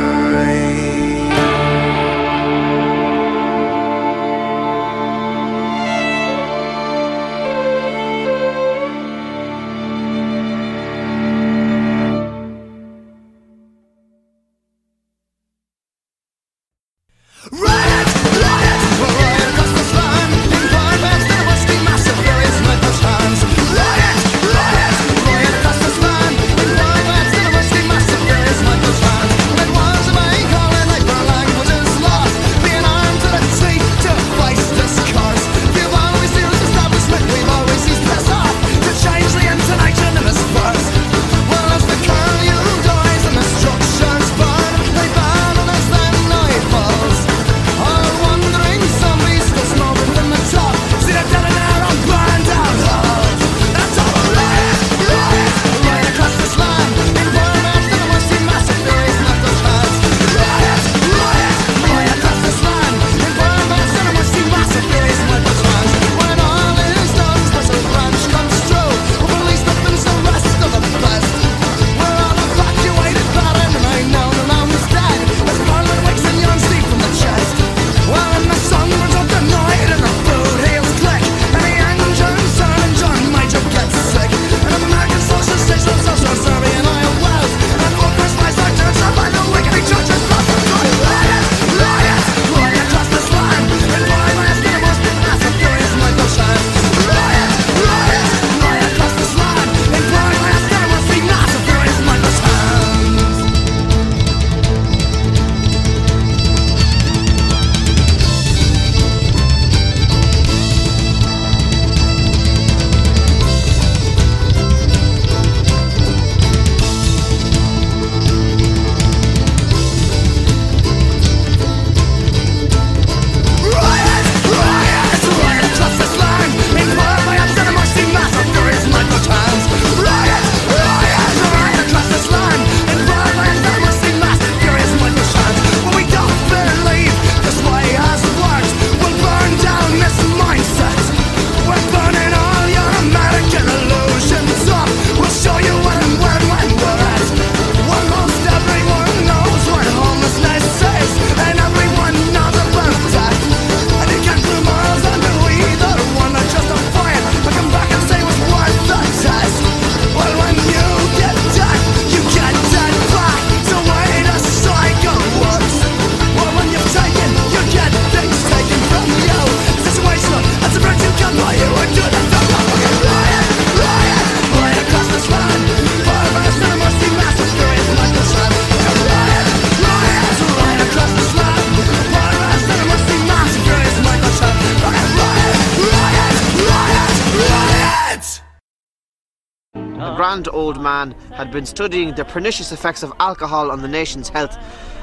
been 191.57 191.65
studying 191.65 192.13
the 192.13 192.23
pernicious 192.23 192.71
effects 192.71 193.01
of 193.01 193.11
alcohol 193.19 193.71
on 193.71 193.81
the 193.81 193.87
nation's 193.87 194.29
health 194.29 194.55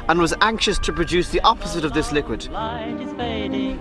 and 0.08 0.20
was 0.20 0.32
anxious 0.40 0.78
to 0.78 0.92
produce 0.92 1.30
the 1.30 1.40
opposite 1.40 1.84
of 1.84 1.92
this 1.92 2.12
liquid. 2.12 2.48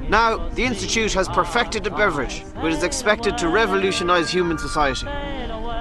Now, 0.09 0.49
the 0.55 0.63
Institute 0.63 1.13
has 1.13 1.28
perfected 1.28 1.86
a 1.86 1.91
beverage 1.91 2.43
which 2.61 2.74
is 2.74 2.82
expected 2.82 3.38
to 3.38 3.47
revolutionise 3.47 4.32
human 4.32 4.57
society. 4.57 5.05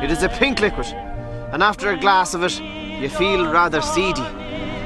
It 0.05 0.11
is 0.11 0.22
a 0.22 0.28
pink 0.28 0.61
liquid, 0.61 0.88
and 1.53 1.62
after 1.62 1.88
a 1.88 1.99
glass 1.99 2.34
of 2.34 2.43
it, 2.43 2.61
you 2.61 3.09
feel 3.09 3.51
rather 3.51 3.80
seedy. 3.80 4.28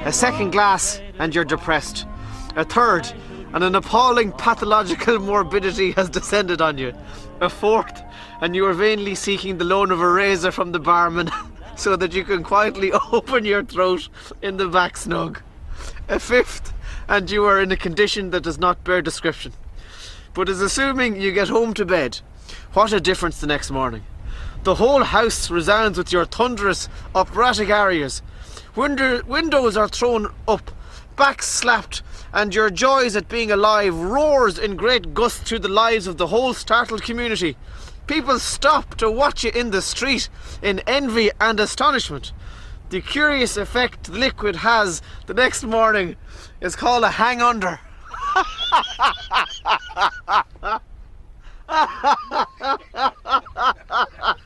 A 0.05 0.13
second 0.13 0.53
glass, 0.53 1.01
and 1.19 1.35
you're 1.35 1.45
depressed. 1.45 2.07
A 2.55 2.65
third, 2.65 3.13
and 3.53 3.65
an 3.65 3.75
appalling 3.75 4.31
pathological 4.31 5.19
morbidity 5.19 5.91
has 5.93 6.09
descended 6.09 6.61
on 6.61 6.79
you. 6.79 6.93
A 7.41 7.49
fourth, 7.49 8.01
and 8.41 8.55
you 8.55 8.67
are 8.67 8.73
vainly 8.73 9.15
seeking 9.15 9.59
the 9.59 9.65
loan 9.65 9.91
of 9.91 10.01
a 10.01 10.09
razor 10.09 10.51
from 10.51 10.73
the 10.73 10.79
barman 10.79 11.31
so 11.87 11.95
that 11.95 12.13
you 12.13 12.25
can 12.25 12.43
quietly 12.43 12.91
open 13.13 13.45
your 13.45 13.63
throat 13.63 14.09
in 14.43 14.57
the 14.57 14.67
back 14.67 14.97
snug. 14.97 15.41
A 16.09 16.19
fifth, 16.19 16.73
and 17.07 17.31
you 17.31 17.45
are 17.45 17.63
in 17.63 17.71
a 17.71 17.77
condition 17.77 18.31
that 18.31 18.43
does 18.43 18.59
not 18.59 18.83
bear 18.83 19.01
description. 19.01 19.53
But 20.35 20.49
as 20.49 20.61
assuming 20.61 21.21
you 21.21 21.31
get 21.31 21.49
home 21.49 21.75
to 21.75 21.85
bed. 21.85 22.19
What 22.73 22.93
a 22.93 22.99
difference 22.99 23.41
the 23.41 23.47
next 23.47 23.71
morning. 23.71 24.03
The 24.65 24.75
whole 24.75 25.05
house 25.05 25.49
resounds 25.49 25.97
with 25.97 26.11
your 26.11 26.25
thunderous, 26.25 26.89
operatic 27.15 27.71
arias. 27.71 28.21
Winder- 28.75 29.23
windows 29.25 29.77
are 29.77 29.87
thrown 29.87 30.35
up, 30.49 30.73
backs 31.15 31.47
slapped, 31.47 32.03
and 32.33 32.53
your 32.53 32.69
joys 32.69 33.15
at 33.15 33.29
being 33.29 33.53
alive 33.53 33.95
roars 33.95 34.59
in 34.59 34.75
great 34.75 35.15
gusts 35.15 35.49
through 35.49 35.61
the 35.61 35.69
lives 35.69 36.09
of 36.09 36.17
the 36.17 36.27
whole 36.27 36.53
startled 36.53 37.05
community. 37.05 37.57
People 38.07 38.39
stop 38.39 38.95
to 38.97 39.11
watch 39.11 39.43
you 39.43 39.51
in 39.53 39.71
the 39.71 39.83
street 39.83 40.29
in 40.63 40.81
envy 40.87 41.31
and 41.41 41.59
astonishment. 41.59 42.33
The 42.91 43.01
curious 43.01 43.57
effect 43.57 44.05
the 44.05 44.13
liquid 44.13 44.57
has 44.57 45.03
the 45.27 45.35
next 45.35 45.65
morning 45.65 46.15
is 46.61 46.77
called 46.77 47.03
a 47.03 47.11
hang 47.11 47.43
under. 47.43 47.81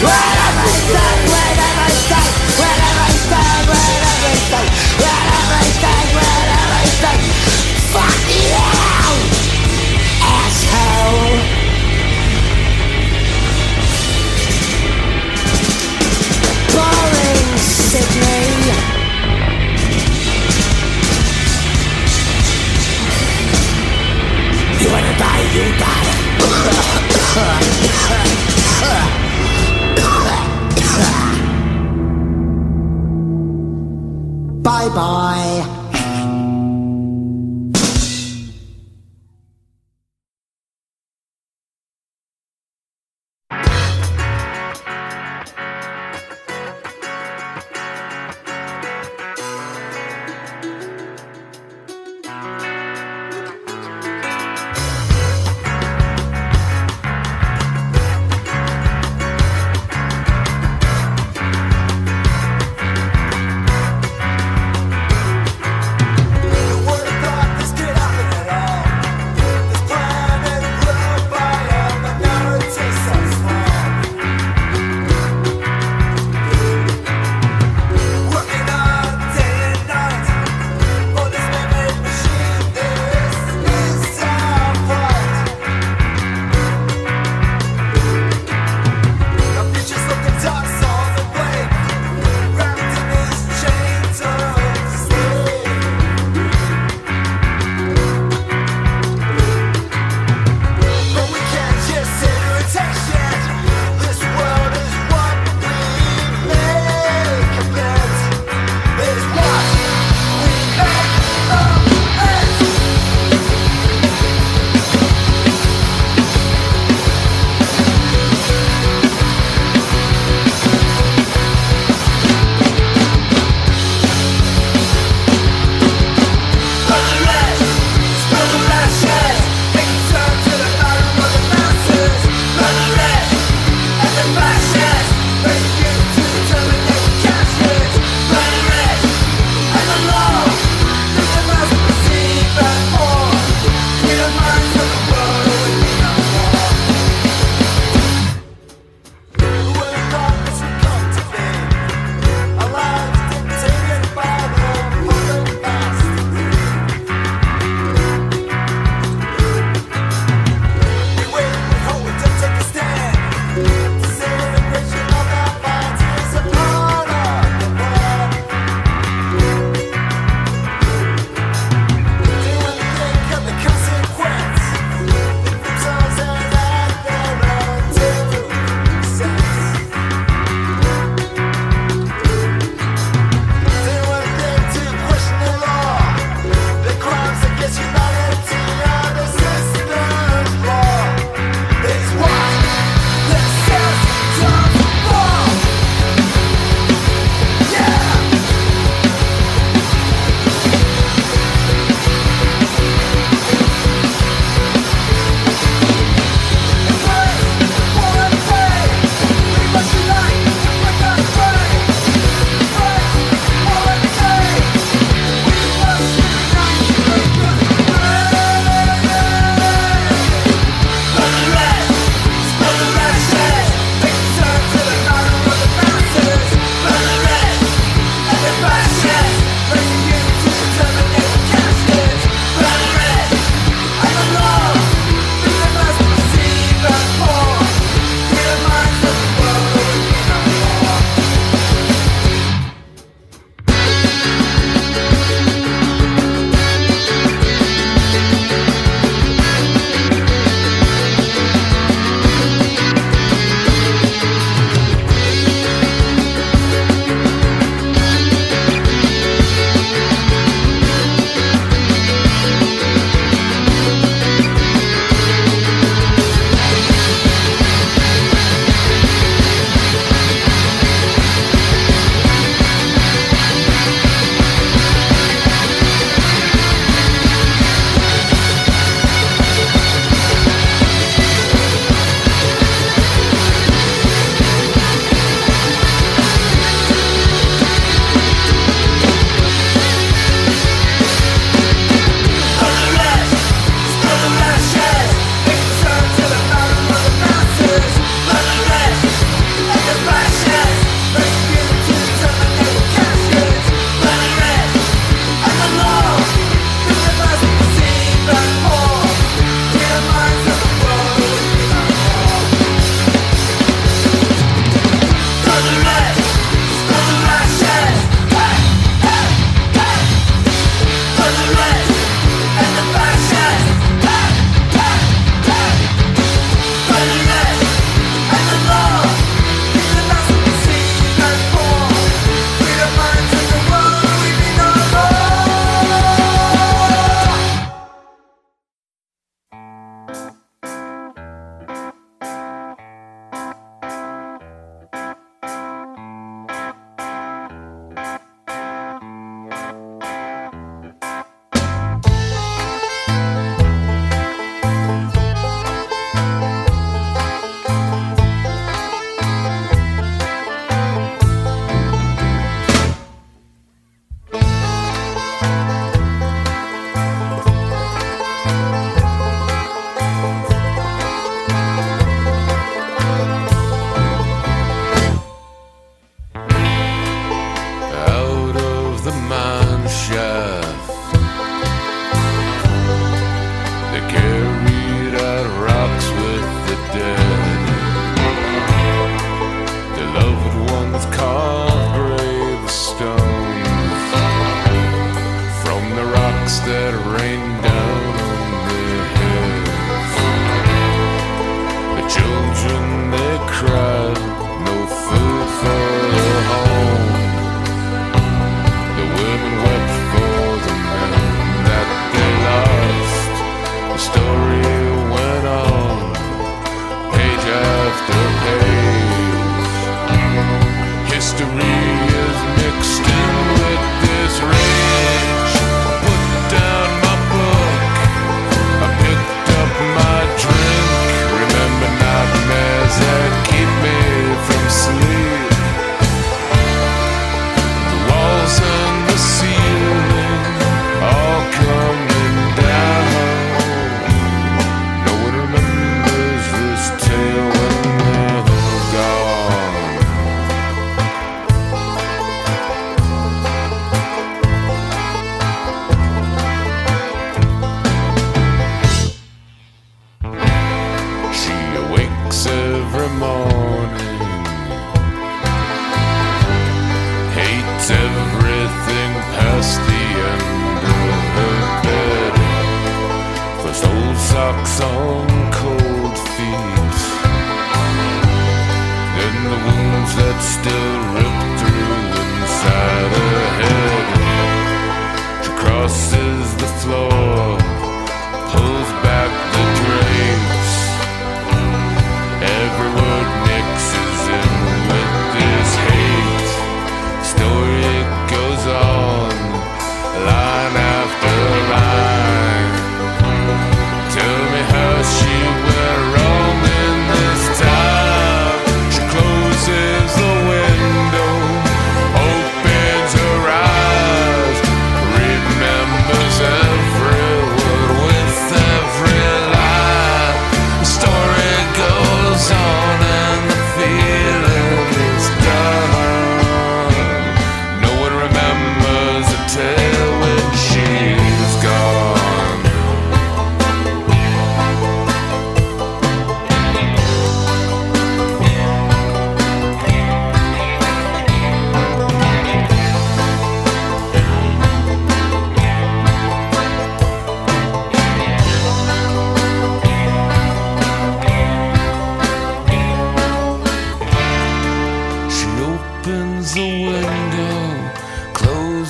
you, 0.00 0.08
asshole. 10.22 11.36
Boring 16.72 17.60
bye 34.80 34.94
bye. 34.94 35.79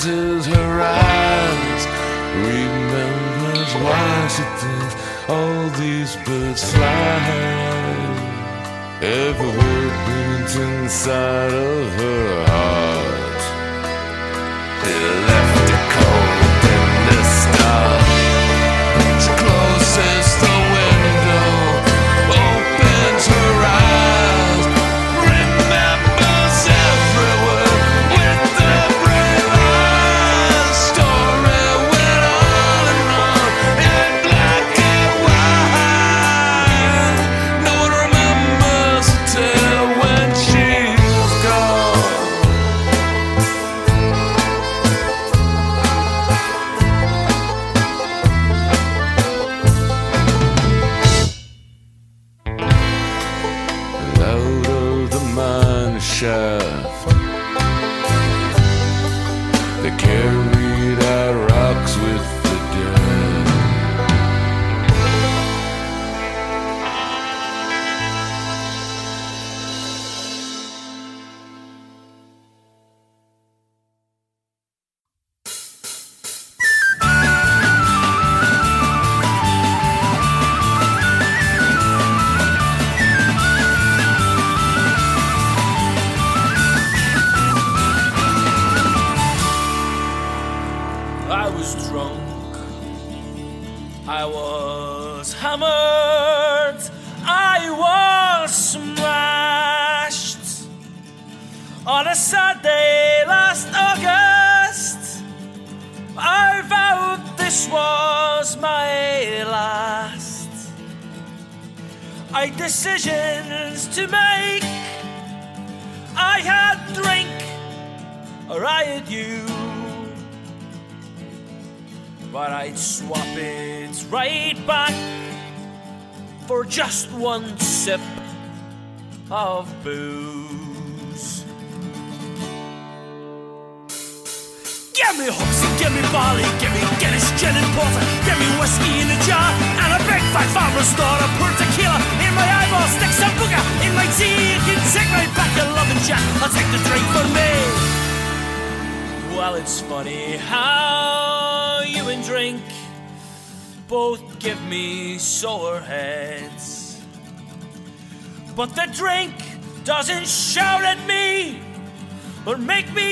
closes 0.00 0.46
her 0.46 0.80
eyes, 0.80 1.86
remembers 2.34 3.74
why 3.84 4.28
she 4.28 4.42
thinks 4.60 4.94
all 5.28 5.68
these 5.78 6.16
birds 6.24 6.72
fly. 6.72 7.20
Every 9.02 9.46
word 9.46 9.92
beats 10.06 10.56
inside 10.56 11.52
of 11.52 11.92
her 12.00 12.44
heart. 12.46 12.80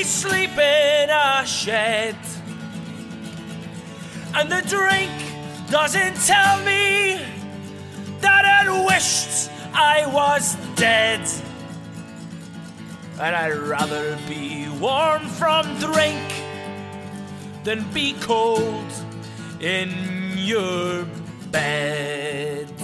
sleep 0.09 0.57
in 0.57 1.09
a 1.11 1.45
shed. 1.45 2.17
And 4.33 4.51
the 4.51 4.63
drink 4.67 5.11
doesn't 5.69 6.15
tell 6.25 6.57
me 6.63 7.21
that 8.21 8.65
it 8.65 8.85
wished 8.87 9.51
I 9.71 10.07
was 10.07 10.55
dead. 10.75 11.21
And 13.21 13.35
I'd 13.35 13.53
rather 13.53 14.17
be 14.27 14.67
warm 14.79 15.27
from 15.27 15.77
drink 15.77 16.19
than 17.63 17.85
be 17.91 18.13
cold 18.13 18.91
in 19.59 19.91
your 20.35 21.05
bed. 21.51 22.78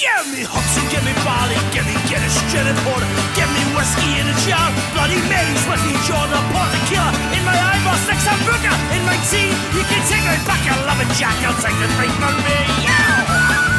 Give 0.00 0.32
me 0.32 0.48
Hudson, 0.48 0.88
give 0.88 1.04
me 1.04 1.12
barley, 1.28 1.60
give 1.76 1.84
me 1.84 1.92
Guinness, 2.08 2.32
gin 2.48 2.64
and 2.64 2.80
porter. 2.88 3.04
Give 3.36 3.52
me 3.52 3.60
whiskey 3.76 4.16
in 4.16 4.24
a 4.24 4.36
jar, 4.48 4.72
bloody 4.96 5.20
Mary's 5.28 5.60
with 5.68 5.84
me, 5.84 5.92
Jordan, 6.08 6.40
a 6.40 6.40
Killer. 6.88 7.12
In 7.36 7.44
my 7.44 7.52
eyeballs, 7.52 8.00
next 8.08 8.24
to 8.24 8.32
Booker, 8.48 8.72
In 8.96 9.04
my 9.04 9.20
tea, 9.28 9.52
you 9.76 9.84
can 9.84 10.00
take 10.08 10.24
my 10.24 10.40
back, 10.48 10.64
I 10.64 10.72
love 10.88 11.04
it, 11.04 11.10
Jack. 11.20 11.36
I'll 11.44 11.52
take 11.60 11.76
the 11.76 11.88
drink 12.00 12.16
from 12.16 12.32
me, 12.32 12.56
yeah! 12.80 13.69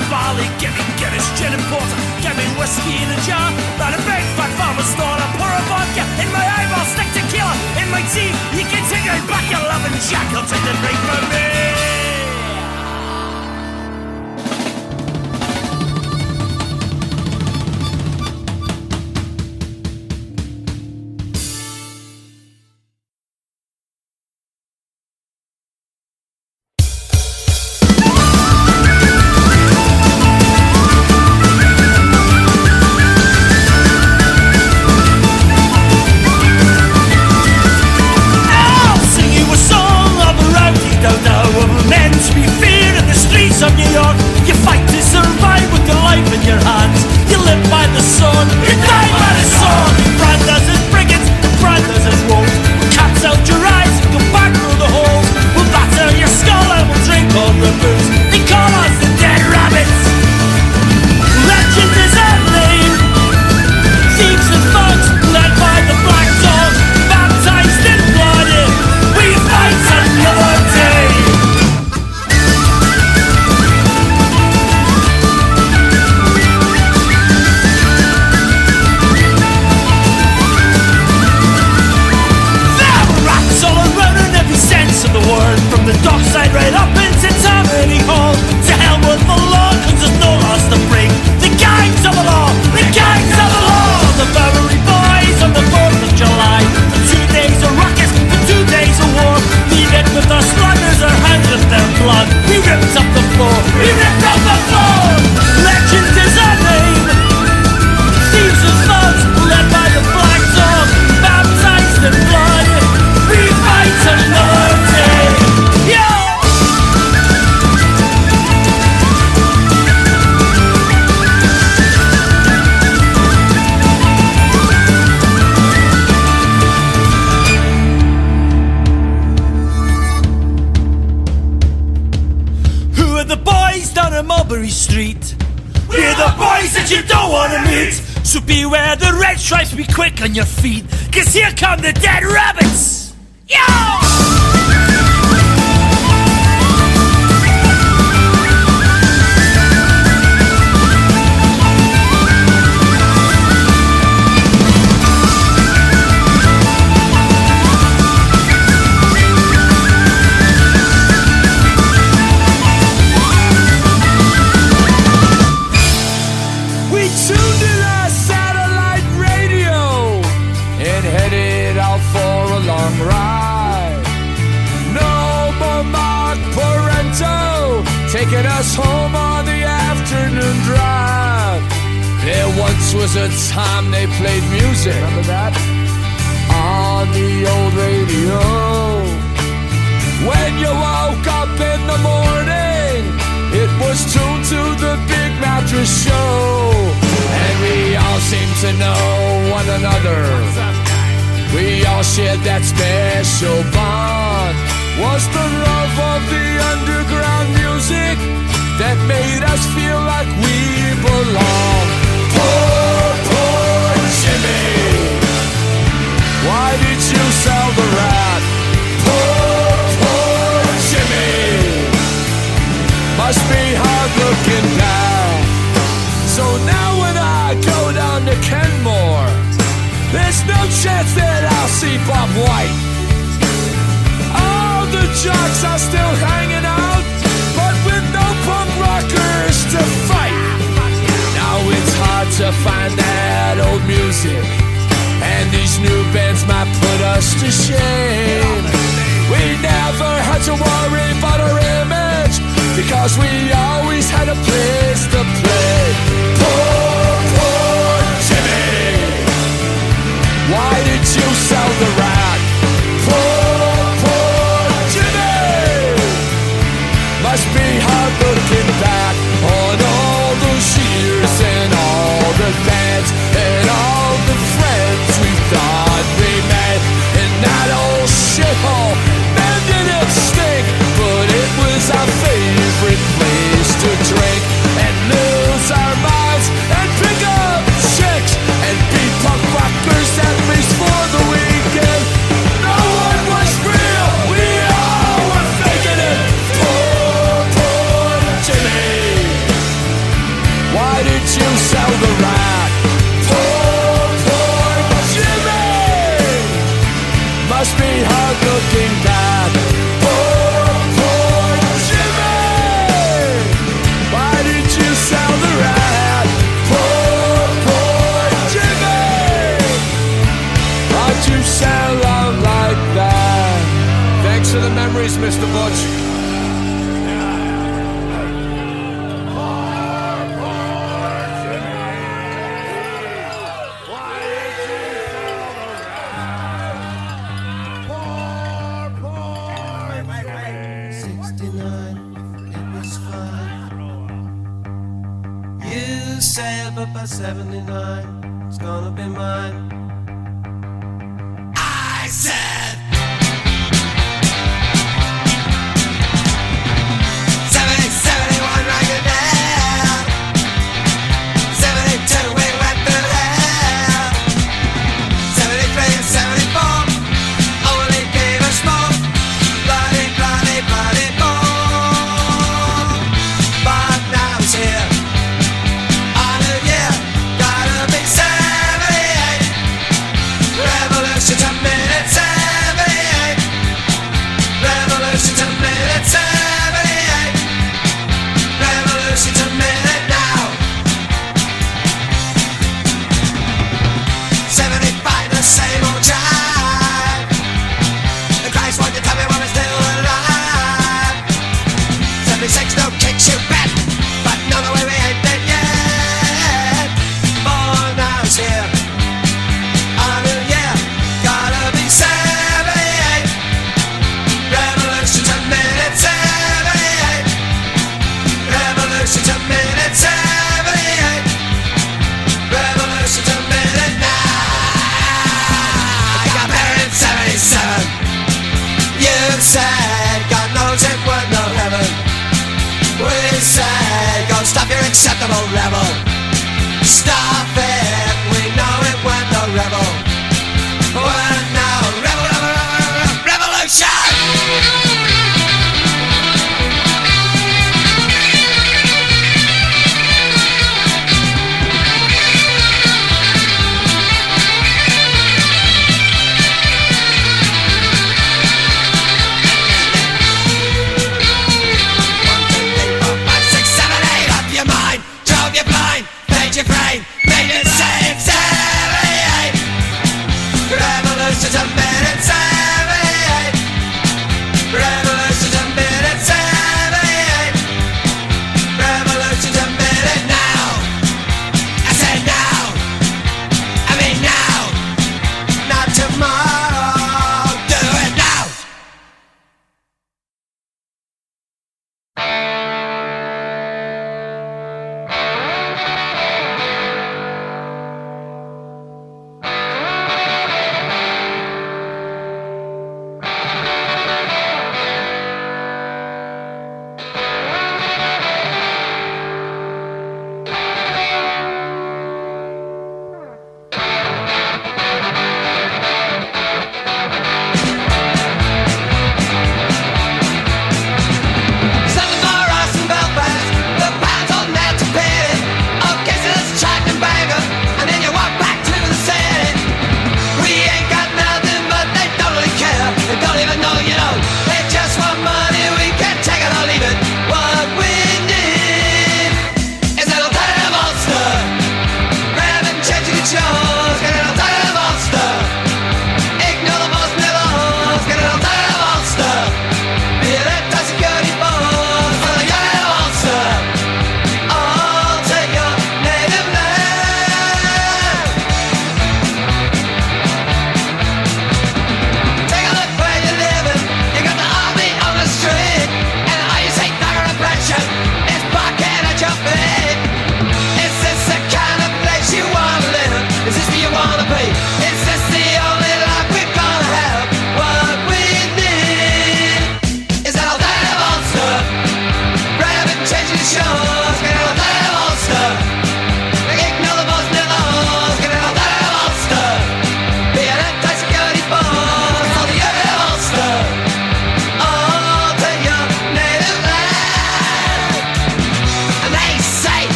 me 0.00 0.08
barley, 0.08 0.48
get 0.58 0.72
me 0.72 0.84
Guinness, 0.96 1.28
gin 1.38 1.52
and 1.52 1.64
porter, 1.68 2.00
get 2.20 2.36
me 2.36 2.44
whiskey 2.56 2.96
in 3.02 3.08
a 3.10 3.18
jar. 3.24 3.50
Not 3.78 3.92
a 3.92 4.00
big 4.08 4.24
fat 4.36 4.52
farmer's 4.56 4.92
daughter, 4.96 5.26
pour 5.36 5.48
a 5.48 5.62
vodka 5.68 6.04
in 6.20 6.28
my 6.32 6.44
eyeball, 6.44 6.86
stick 6.92 7.08
tequila 7.12 7.54
in 7.80 7.88
my 7.90 8.02
teeth. 8.12 8.36
You 8.56 8.64
can 8.64 8.84
take 8.88 9.04
it 9.04 9.24
back, 9.28 9.44
your 9.50 9.64
loving 9.64 9.96
Jack, 10.08 10.28
I'll 10.32 10.46
take 10.46 10.64
the 10.64 10.74
drink 10.80 10.98
for 11.08 11.22
me. 11.32 11.89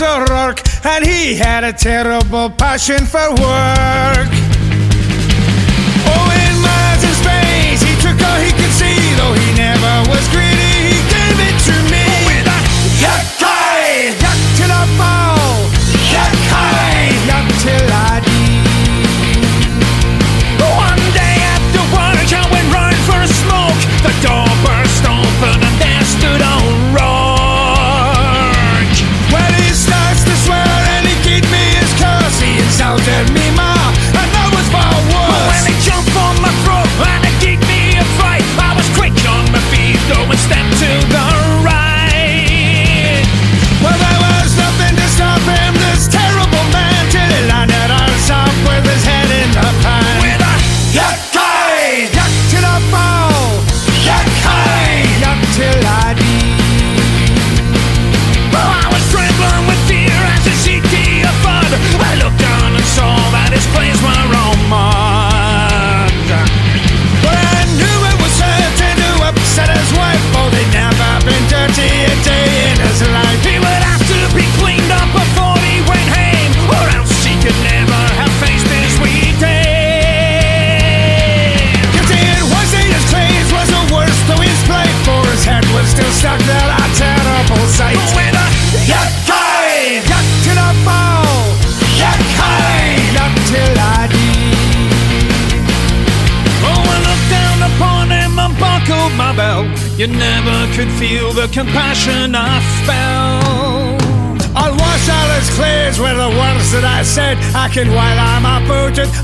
was 0.00 0.30
a 0.30 0.32
rock 0.32 0.60
and 0.84 1.04
he 1.04 1.34
had 1.34 1.64
a 1.64 1.72
terrible 1.72 2.50
passion 2.50 3.04
for 3.04 3.30
work. 3.30 3.67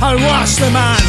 and 0.05 0.21
watch 0.23 0.57
the 0.57 0.71
man 0.71 1.04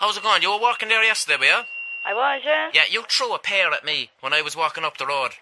How's 0.00 0.16
it 0.16 0.22
going? 0.22 0.40
You 0.40 0.50
were 0.50 0.60
working 0.60 0.88
there 0.88 1.04
yesterday, 1.04 1.36
were 1.38 1.44
you? 1.44 1.60
I 2.06 2.14
was, 2.14 2.40
yeah. 2.42 2.70
Yeah, 2.72 2.84
you 2.90 3.04
threw 3.06 3.34
a 3.34 3.38
pair 3.38 3.70
at 3.70 3.84
me 3.84 4.08
when 4.20 4.32
I 4.32 4.40
was 4.40 4.56
walking 4.56 4.82
up 4.82 4.96
the 4.96 5.06
road. 5.06 5.32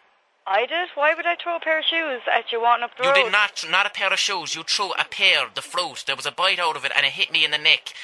I 0.49 0.67
did. 0.67 0.89
Why 0.97 1.15
would 1.15 1.27
I 1.27 1.37
throw 1.37 1.57
a 1.57 1.61
pair 1.61 1.79
of 1.79 1.85
shoes 1.85 2.23
at 2.27 2.51
you 2.51 2.61
walking 2.61 2.83
up 2.83 2.97
the 2.97 3.05
You 3.05 3.11
road? 3.11 3.17
You 3.19 3.25
did 3.25 3.33
not, 3.33 3.65
not 3.71 3.87
a 3.87 3.91
pair 3.91 4.13
of 4.13 4.19
shoes. 4.19 4.57
You 4.57 4.65
threw 4.65 4.91
a 4.99 5.05
pear, 5.05 5.47
the 5.55 5.63
fruit. 5.63 6.03
There 6.07 6.17
was 6.17 6.27
a 6.27 6.33
bite 6.33 6.59
out 6.59 6.77
of 6.77 6.85
it 6.85 6.91
and 6.97 7.07
it 7.07 7.13
hit 7.13 7.31
me 7.31 7.45
in 7.45 7.53
the 7.53 7.59
neck. 7.59 7.95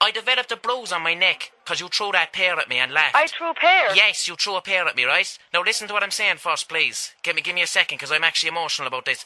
I 0.00 0.10
developed 0.10 0.50
a 0.50 0.56
bruise 0.56 0.90
on 0.90 1.02
my 1.02 1.14
neck 1.14 1.52
because 1.64 1.80
you 1.80 1.86
threw 1.86 2.10
that 2.12 2.32
pear 2.32 2.58
at 2.58 2.68
me 2.68 2.78
and 2.78 2.92
laughed. 2.92 3.14
I 3.14 3.28
threw 3.28 3.50
a 3.50 3.54
pear. 3.54 3.94
Yes, 3.94 4.26
you 4.26 4.34
threw 4.34 4.56
a 4.56 4.60
pear 4.60 4.88
at 4.88 4.96
me, 4.96 5.04
right? 5.04 5.38
Now 5.52 5.62
listen 5.62 5.86
to 5.86 5.94
what 5.94 6.02
I'm 6.02 6.10
saying 6.10 6.38
first, 6.38 6.68
please. 6.68 7.12
Give 7.22 7.36
me, 7.36 7.42
give 7.42 7.54
me 7.54 7.62
a 7.62 7.68
second 7.68 7.98
because 7.98 8.10
I'm 8.10 8.24
actually 8.24 8.48
emotional 8.48 8.88
about 8.88 9.04
this. 9.04 9.24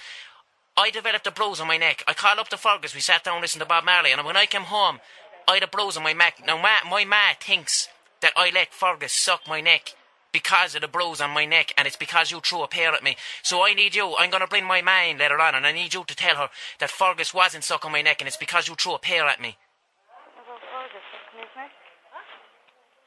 I 0.77 0.91
developed 0.91 1.27
a 1.27 1.33
bruise 1.33 1.59
on 1.59 1.67
my 1.67 1.79
neck. 1.79 2.05
I 2.07 2.13
called 2.13 2.39
up 2.39 2.51
the 2.51 2.59
Fergus. 2.59 2.95
We 2.95 3.01
sat 3.01 3.25
down 3.25 3.37
and 3.37 3.43
listened 3.43 3.63
to 3.63 3.67
Bob 3.67 3.85
Marley, 3.85 4.13
and 4.13 4.25
when 4.25 4.37
I 4.37 4.47
came 4.47 4.63
home, 4.63 5.01
I 5.49 5.55
had 5.55 5.63
a 5.63 5.67
bruise 5.67 5.97
on 5.97 6.03
my 6.03 6.13
neck. 6.13 6.43
Now, 6.47 6.61
ma, 6.61 6.89
my 6.89 7.07
ma 7.07 7.33
thinks 7.41 7.89
that 8.21 8.35
I 8.37 8.51
let 8.55 8.75
Fergus 8.75 9.15
suck 9.15 9.49
my 9.49 9.63
neck 9.63 9.95
because 10.31 10.75
of 10.75 10.83
the 10.83 10.89
bruise 10.89 11.23
on 11.23 11.31
my 11.31 11.47
neck, 11.47 11.73
and 11.79 11.87
it's 11.87 11.97
because 11.97 12.31
you 12.31 12.41
threw 12.41 12.63
a 12.63 12.69
pear 12.69 12.93
at 12.93 13.03
me. 13.03 13.17
So 13.43 13.65
I 13.65 13.73
need 13.73 13.95
you. 13.95 14.15
I'm 14.19 14.29
going 14.29 14.43
to 14.43 14.47
bring 14.47 14.67
my 14.67 14.83
ma 14.83 15.05
in 15.05 15.17
later 15.17 15.41
on, 15.41 15.55
and 15.55 15.67
I 15.67 15.73
need 15.73 15.95
you 15.95 16.05
to 16.05 16.15
tell 16.15 16.37
her 16.37 16.51
that 16.81 16.91
Fergus 16.91 17.33
wasn't 17.33 17.65
sucking 17.65 17.91
my 17.91 18.03
neck, 18.03 18.21
and 18.21 18.29
it's 18.29 18.37
because 18.37 18.69
you 18.69 18.75
threw 18.75 18.93
a 18.95 18.99
pear 18.99 19.27
at 19.27 19.41
me. 19.41 19.57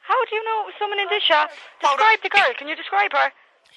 How 0.02 0.24
do 0.28 0.34
you 0.34 0.44
know 0.44 0.62
it 0.62 0.66
was 0.66 0.74
someone 0.80 0.98
in 0.98 1.08
this 1.08 1.22
shop? 1.22 1.50
Describe 1.80 2.18
the 2.24 2.28
girl. 2.28 2.52
Can 2.58 2.66
you 2.66 2.74
describe 2.74 3.12
her? 3.12 3.32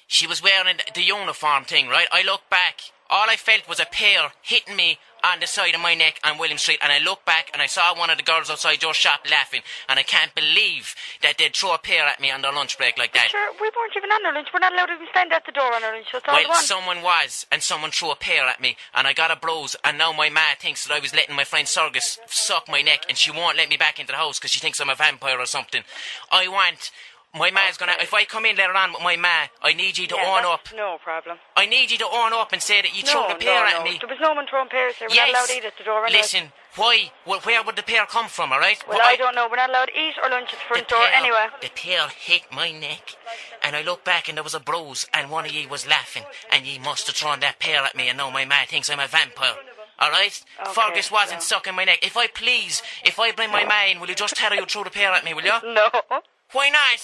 She 0.08 0.26
was 0.26 0.42
wearing 0.42 0.76
the 0.92 1.02
uniform 1.02 1.64
thing, 1.64 1.86
right? 1.86 2.08
I 2.12 2.22
looked 2.22 2.50
back. 2.50 2.80
All 3.08 3.30
I 3.30 3.36
felt 3.36 3.68
was 3.68 3.78
a 3.80 3.86
pear 3.86 4.32
hitting 4.42 4.74
me 4.76 4.98
on 5.24 5.40
the 5.40 5.46
side 5.46 5.74
of 5.74 5.80
my 5.80 5.94
neck 5.94 6.20
on 6.24 6.38
William 6.38 6.58
Street, 6.58 6.78
and 6.82 6.92
I 6.92 6.98
looked 6.98 7.24
back 7.24 7.50
and 7.52 7.62
I 7.62 7.66
saw 7.66 7.96
one 7.96 8.10
of 8.10 8.16
the 8.16 8.22
girls 8.22 8.50
outside 8.50 8.82
your 8.82 8.94
shop 8.94 9.20
laughing, 9.30 9.62
and 9.88 9.98
I 9.98 10.02
can't 10.02 10.34
believe 10.34 10.94
that 11.22 11.38
they'd 11.38 11.54
throw 11.54 11.74
a 11.74 11.78
pear 11.78 12.04
at 12.06 12.20
me 12.20 12.30
on 12.30 12.42
their 12.42 12.52
lunch 12.52 12.76
break 12.78 12.98
like 12.98 13.12
that. 13.14 13.30
Sure, 13.30 13.52
we 13.60 13.70
weren't 13.76 13.96
even 13.96 14.10
on 14.10 14.26
our 14.26 14.34
lunch. 14.34 14.48
We're 14.52 14.60
not 14.60 14.72
allowed 14.72 14.86
to 14.86 14.94
even 14.94 15.06
stand 15.10 15.32
at 15.32 15.46
the 15.46 15.52
door 15.52 15.72
on 15.74 15.82
our 15.82 15.94
lunch. 15.94 16.06
So 16.10 16.18
it's 16.18 16.28
all 16.28 16.34
Well, 16.34 16.48
one. 16.48 16.62
someone 16.64 17.02
was, 17.02 17.46
and 17.50 17.62
someone 17.62 17.90
threw 17.90 18.10
a 18.10 18.16
pear 18.16 18.46
at 18.46 18.60
me, 18.60 18.76
and 18.94 19.06
I 19.06 19.12
got 19.12 19.30
a 19.30 19.36
bruise, 19.36 19.74
and 19.84 19.98
now 19.98 20.12
my 20.12 20.28
ma 20.28 20.54
thinks 20.58 20.86
that 20.86 20.94
I 20.94 21.00
was 21.00 21.14
letting 21.14 21.34
my 21.34 21.44
friend 21.44 21.68
Fergus 21.68 22.18
suck 22.26 22.68
my 22.68 22.82
neck, 22.82 23.06
and 23.08 23.16
she 23.16 23.30
won't 23.30 23.56
let 23.56 23.68
me 23.68 23.76
back 23.76 23.98
into 23.98 24.12
the 24.12 24.18
house 24.18 24.38
because 24.38 24.50
she 24.50 24.60
thinks 24.60 24.80
I'm 24.80 24.90
a 24.90 24.94
vampire 24.94 25.38
or 25.38 25.46
something. 25.46 25.82
I 26.30 26.48
want. 26.48 26.90
My 27.34 27.50
ma's 27.50 27.76
gonna. 27.76 27.92
If 28.00 28.14
I 28.14 28.24
come 28.24 28.46
in 28.46 28.56
later 28.56 28.74
on 28.74 28.92
with 28.92 29.02
my 29.02 29.16
ma, 29.16 29.48
I 29.62 29.74
need 29.74 29.98
you 29.98 30.06
to 30.06 30.14
yeah, 30.14 30.38
own 30.38 30.44
up. 30.50 30.68
No 30.74 30.98
problem. 31.02 31.38
I 31.54 31.66
need 31.66 31.90
you 31.90 31.98
to 31.98 32.06
own 32.06 32.32
up 32.32 32.52
and 32.52 32.62
say 32.62 32.80
that 32.80 32.96
you 32.96 33.04
no, 33.04 33.10
threw 33.12 33.34
the 33.34 33.44
pear 33.44 33.60
no, 33.60 33.66
at 33.66 33.78
no. 33.78 33.84
me. 33.84 33.98
There 34.00 34.08
was 34.08 34.18
no 34.20 34.32
one 34.32 34.46
throwing 34.46 34.68
pears 34.68 34.94
there. 34.98 35.08
We're 35.10 35.16
yes. 35.16 35.32
not 35.32 35.40
allowed 35.40 35.46
to 35.46 35.56
eat 35.58 35.64
at 35.64 35.78
the 35.78 35.84
door. 35.84 36.06
Anyway. 36.06 36.18
Listen, 36.18 36.52
why? 36.76 37.10
Well, 37.26 37.40
where 37.40 37.62
would 37.62 37.76
the 37.76 37.82
pear 37.82 38.06
come 38.06 38.28
from? 38.28 38.52
All 38.52 38.58
right. 38.58 38.82
Well, 38.88 39.00
I 39.02 39.16
don't 39.16 39.34
know. 39.34 39.48
We're 39.50 39.56
not 39.56 39.70
allowed 39.70 39.86
to 39.86 39.98
eat 39.98 40.14
or 40.22 40.30
lunch 40.30 40.52
at 40.52 40.58
the 40.58 40.64
front 40.66 40.88
door 40.88 41.00
pear, 41.00 41.14
anyway. 41.14 41.46
The 41.60 41.70
pear 41.74 42.08
hit 42.08 42.42
my 42.52 42.70
neck, 42.72 43.16
and 43.62 43.76
I 43.76 43.82
looked 43.82 44.04
back 44.04 44.28
and 44.28 44.36
there 44.38 44.44
was 44.44 44.54
a 44.54 44.60
bruise, 44.60 45.06
and 45.12 45.30
one 45.30 45.44
of 45.44 45.52
ye 45.52 45.66
was 45.66 45.86
laughing, 45.86 46.24
and 46.50 46.66
ye 46.66 46.78
must 46.78 47.06
have 47.06 47.16
thrown 47.16 47.40
that 47.40 47.58
pear 47.58 47.82
at 47.82 47.96
me, 47.96 48.08
and 48.08 48.18
now 48.18 48.30
my 48.30 48.44
ma 48.44 48.64
thinks 48.66 48.88
I'm 48.88 49.00
a 49.00 49.06
vampire. 49.06 49.56
All 49.98 50.10
right? 50.10 50.42
Okay, 50.60 50.72
Fergus 50.72 51.10
wasn't 51.10 51.42
sucking 51.42 51.74
my 51.74 51.84
neck. 51.84 52.00
If 52.02 52.16
I 52.16 52.26
please, 52.26 52.82
if 53.04 53.18
I 53.18 53.32
bring 53.32 53.50
my 53.50 53.64
ma 53.64 53.86
in, 53.90 53.98
will 53.98 54.08
you 54.08 54.14
just 54.14 54.36
tell 54.36 54.50
her 54.50 54.56
you 54.56 54.66
threw 54.66 54.84
the 54.84 54.90
pear 54.90 55.12
at 55.12 55.24
me, 55.24 55.34
will 55.34 55.44
you? 55.44 55.52
No. 55.62 56.20
Why 56.56 56.68
not? 56.80 57.00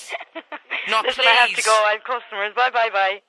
no, 0.88 1.02
Listen, 1.04 1.24
please. 1.24 1.28
I 1.28 1.34
have 1.44 1.54
to 1.54 1.62
go. 1.62 1.70
I 1.86 1.92
have 1.92 2.04
customers. 2.04 2.52
Bye, 2.56 2.70
bye, 2.70 2.88
bye. 2.92 3.20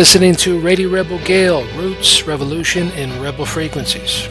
Listening 0.00 0.34
to 0.36 0.58
Radio 0.58 0.88
Rebel 0.88 1.18
Gael, 1.26 1.62
Roots, 1.76 2.26
Revolution, 2.26 2.90
and 2.92 3.12
Rebel 3.20 3.44
Frequencies. 3.44 4.26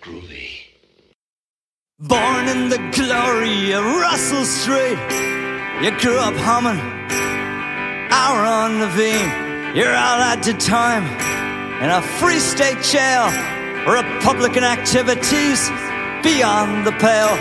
Groovy. 0.00 0.50
Born 1.98 2.46
in 2.46 2.68
the 2.68 2.78
glory 2.94 3.72
of 3.72 3.84
Russell 3.84 4.44
Street, 4.44 4.96
you 5.82 5.90
grew 5.98 6.18
up 6.20 6.36
humming 6.36 6.78
hour 8.12 8.46
on 8.46 8.78
the 8.78 8.86
vein. 8.94 9.26
You're 9.74 9.96
all 9.96 10.20
at 10.22 10.44
the 10.44 10.52
time 10.52 11.02
in 11.82 11.90
a 11.90 12.00
free 12.00 12.38
state 12.38 12.80
jail. 12.80 13.26
Republican 13.90 14.62
activities 14.62 15.68
beyond 16.22 16.86
the 16.86 16.92
pale. 17.02 17.34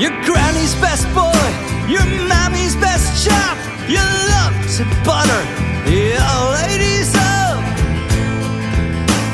Your 0.00 0.10
granny's 0.24 0.74
best 0.82 1.06
boy, 1.14 1.46
your 1.88 2.04
mammy's 2.26 2.74
best 2.74 3.24
chap. 3.24 3.56
You 3.88 3.98
love 3.98 4.37
to 4.78 4.84
butter 5.04 5.42
old 5.90 6.54
ladies 6.54 7.12
up. 7.16 7.58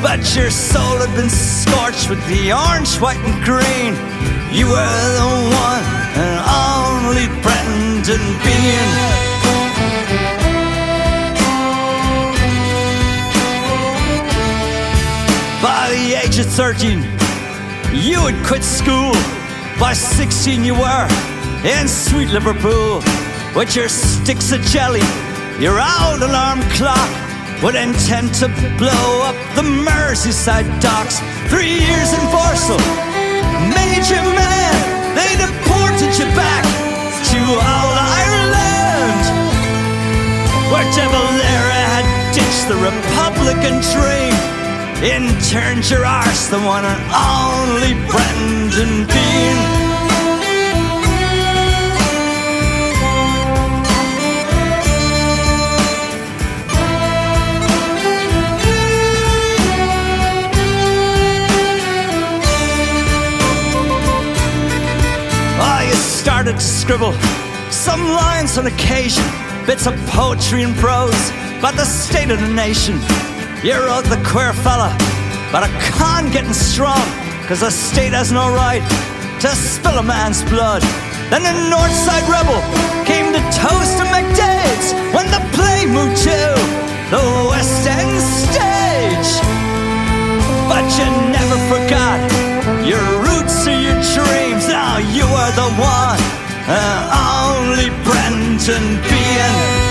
But 0.01 0.25
your 0.35 0.49
soul 0.49 0.97
had 0.97 1.13
been 1.15 1.29
scorched 1.29 2.09
with 2.09 2.17
the 2.27 2.51
orange, 2.51 2.97
white, 2.97 3.21
and 3.21 3.37
green. 3.45 3.93
You 4.51 4.65
were 4.65 4.97
the 5.21 5.29
one 5.53 5.85
and 6.17 6.37
only 6.49 7.27
Brendan 7.45 8.25
Behan. 8.41 8.89
By 15.61 15.89
the 15.93 16.05
age 16.25 16.39
of 16.39 16.47
13, 16.47 17.03
you 17.93 18.17
had 18.25 18.47
quit 18.47 18.63
school. 18.63 19.13
By 19.79 19.93
16, 19.93 20.63
you 20.63 20.73
were 20.73 21.07
in 21.63 21.87
sweet 21.87 22.29
Liverpool 22.29 23.03
with 23.55 23.73
your 23.75 23.87
sticks 23.87 24.51
of 24.51 24.61
jelly, 24.63 24.99
your 25.59 25.79
old 25.79 26.21
alarm 26.21 26.61
clock 26.75 27.11
would 27.63 27.75
intend 27.75 28.33
to 28.35 28.47
blow 28.77 29.07
up 29.23 29.35
the 29.55 29.63
Merseyside 29.63 30.67
docks. 30.81 31.19
Three 31.47 31.79
years 31.79 32.11
in 32.11 32.19
Borstal, 32.27 32.81
Major 33.71 34.21
Man, 34.35 34.75
they 35.15 35.31
deported 35.39 36.11
you 36.19 36.27
back 36.35 36.63
to 37.31 37.39
old 37.39 37.97
Ireland, 38.19 39.23
where 40.71 40.87
De 40.91 41.05
Valera 41.07 41.81
had 41.95 42.05
ditched 42.35 42.67
the 42.67 42.75
Republican 42.83 43.79
dream. 43.95 44.35
Interned 45.03 45.89
your 45.89 46.05
arse, 46.05 46.47
the 46.47 46.59
one 46.59 46.83
and 46.83 47.01
only 47.11 47.64
scribble 66.85 67.13
some 67.71 67.99
lines 68.13 68.59
on 68.59 68.67
occasion, 68.67 69.25
bits 69.65 69.87
of 69.87 69.95
poetry 70.05 70.61
and 70.61 70.75
prose 70.75 71.29
about 71.57 71.73
the 71.73 71.83
state 71.83 72.29
of 72.29 72.39
the 72.39 72.53
nation. 72.53 72.93
You 73.65 73.73
wrote 73.73 74.05
the 74.05 74.21
queer 74.21 74.53
fella, 74.53 74.93
but 75.51 75.65
a 75.65 75.71
con 75.97 76.29
getting 76.29 76.53
strong, 76.53 77.01
cause 77.47 77.61
the 77.61 77.71
state 77.71 78.13
has 78.13 78.31
no 78.31 78.53
right 78.53 78.85
to 79.41 79.49
spill 79.49 79.97
a 79.97 80.03
man's 80.03 80.43
blood. 80.45 80.83
Then 81.33 81.41
the 81.41 81.57
Northside 81.73 82.27
Rebel 82.29 82.61
came 83.01 83.33
to 83.33 83.41
toast 83.49 83.97
to 83.97 84.05
McDaid's 84.13 84.93
when 85.09 85.25
the 85.33 85.41
play 85.57 85.89
moved 85.89 86.21
to 86.29 86.37
the 87.09 87.23
West 87.49 87.81
End 87.89 88.13
stage. 88.21 89.31
But 90.69 90.85
you 91.01 91.09
never 91.33 91.57
forgot 91.65 92.21
your 92.85 93.01
roots 93.25 93.65
or 93.65 93.73
your 93.73 93.97
dreams. 94.13 94.69
Now 94.69 94.99
you 94.99 95.25
are 95.25 95.51
the 95.57 95.69
one 95.81 96.44
uh, 96.67 97.57
only 97.61 97.89
Brendan 98.03 99.01
Behan. 99.03 99.85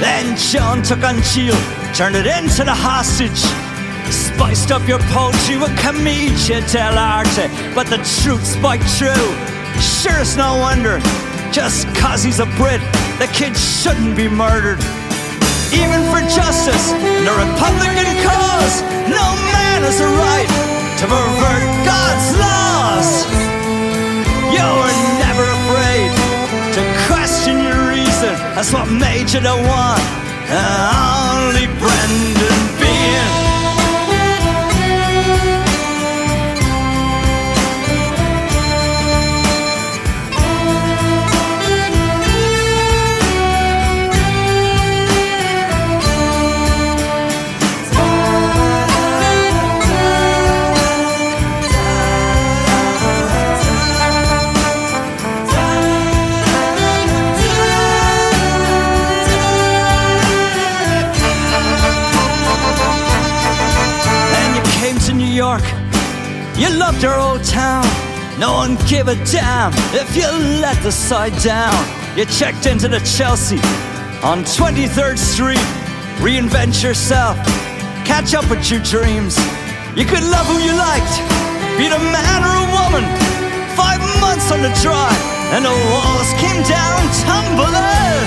Then 0.00 0.36
John 0.36 0.82
took 0.82 1.02
on 1.02 1.22
Chiel, 1.22 1.56
turned 1.94 2.16
it 2.16 2.26
into 2.26 2.64
the 2.64 2.74
hostage. 2.74 3.42
Spiced 4.12 4.70
up 4.70 4.86
your 4.86 4.98
poetry 5.10 5.56
with 5.56 5.76
commedia 5.78 6.60
dell'arte, 6.68 7.48
but 7.74 7.86
the 7.86 7.96
truth 8.22 8.44
spiked 8.44 8.86
true. 8.98 9.34
Sure, 9.80 10.20
it's 10.20 10.36
no 10.36 10.58
wonder, 10.58 11.00
just 11.50 11.86
cause 11.96 12.22
he's 12.22 12.38
a 12.38 12.46
Brit, 12.56 12.80
the 13.18 13.28
kid 13.32 13.56
shouldn't 13.56 14.16
be 14.16 14.28
murdered. 14.28 14.78
Even 15.72 16.00
for 16.10 16.20
justice 16.30 16.92
and 16.92 17.26
the 17.26 17.34
Republican 17.34 18.06
cause, 18.22 18.82
no 19.10 19.26
man 19.54 19.82
has 19.82 19.98
a 20.00 20.06
right 20.06 20.50
to 21.00 21.04
pervert 21.06 21.66
God's 21.82 22.28
laws. 22.38 23.10
You 24.54 24.62
were 24.62 24.96
never 25.18 25.46
afraid 25.58 26.10
to 26.76 26.80
question 27.08 27.62
your 27.62 27.90
reason. 27.90 28.34
That's 28.54 28.72
what 28.72 28.86
made 28.90 29.32
you 29.32 29.40
the 29.40 29.56
one. 29.56 30.00
and 30.48 31.46
only 31.50 31.66
Brendan 31.78 32.78
Behan. 32.78 33.45
Our 67.04 67.20
old 67.20 67.44
town. 67.44 67.84
No 68.40 68.54
one 68.54 68.76
gave 68.88 69.06
a 69.06 69.16
damn 69.26 69.70
if 69.92 70.16
you 70.16 70.26
let 70.64 70.82
the 70.82 70.90
side 70.90 71.36
down. 71.42 71.76
You 72.16 72.24
checked 72.24 72.64
into 72.64 72.88
the 72.88 73.00
Chelsea 73.00 73.60
on 74.24 74.44
23rd 74.44 75.18
Street. 75.18 75.66
Reinvent 76.24 76.82
yourself. 76.82 77.36
Catch 78.08 78.34
up 78.34 78.48
with 78.48 78.70
your 78.70 78.80
dreams. 78.80 79.36
You 79.94 80.06
could 80.08 80.24
love 80.24 80.46
who 80.48 80.56
you 80.58 80.72
liked. 80.72 81.20
Be 81.76 81.86
the 81.86 82.00
man 82.00 82.40
or 82.48 82.56
a 82.64 82.68
woman. 82.72 83.04
Five 83.76 84.00
months 84.24 84.50
on 84.50 84.62
the 84.64 84.72
drive. 84.80 85.20
And 85.52 85.68
the 85.68 85.76
walls 85.92 86.30
came 86.40 86.64
down 86.64 86.98
tumbling. 87.28 88.24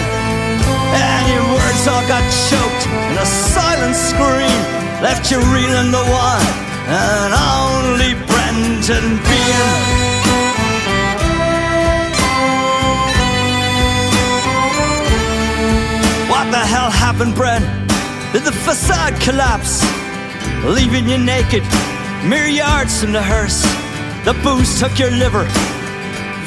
And 0.94 1.24
your 1.34 1.46
words 1.58 1.84
all 1.90 2.06
got 2.06 2.24
choked 2.48 2.86
in 3.10 3.18
a 3.18 3.26
silent 3.26 3.96
scream. 3.96 4.62
Left 5.02 5.32
you 5.32 5.42
reeling 5.52 5.90
the 5.90 6.06
one 6.06 6.70
and 6.90 7.34
only 7.34 8.29
Brendan 8.90 9.18
Behan. 9.18 9.82
What 16.28 16.50
the 16.50 16.58
hell 16.58 16.90
happened, 16.90 17.36
Brent? 17.36 17.64
Did 18.34 18.46
the 18.46 18.52
facade 18.52 19.14
collapse? 19.22 19.84
Leaving 20.66 21.08
you 21.08 21.20
naked, 21.20 21.62
mere 22.26 22.48
yards 22.48 23.00
from 23.00 23.12
the 23.12 23.22
hearse. 23.22 23.62
The 24.26 24.34
booze 24.42 24.80
took 24.80 24.98
your 24.98 25.12
liver, 25.12 25.46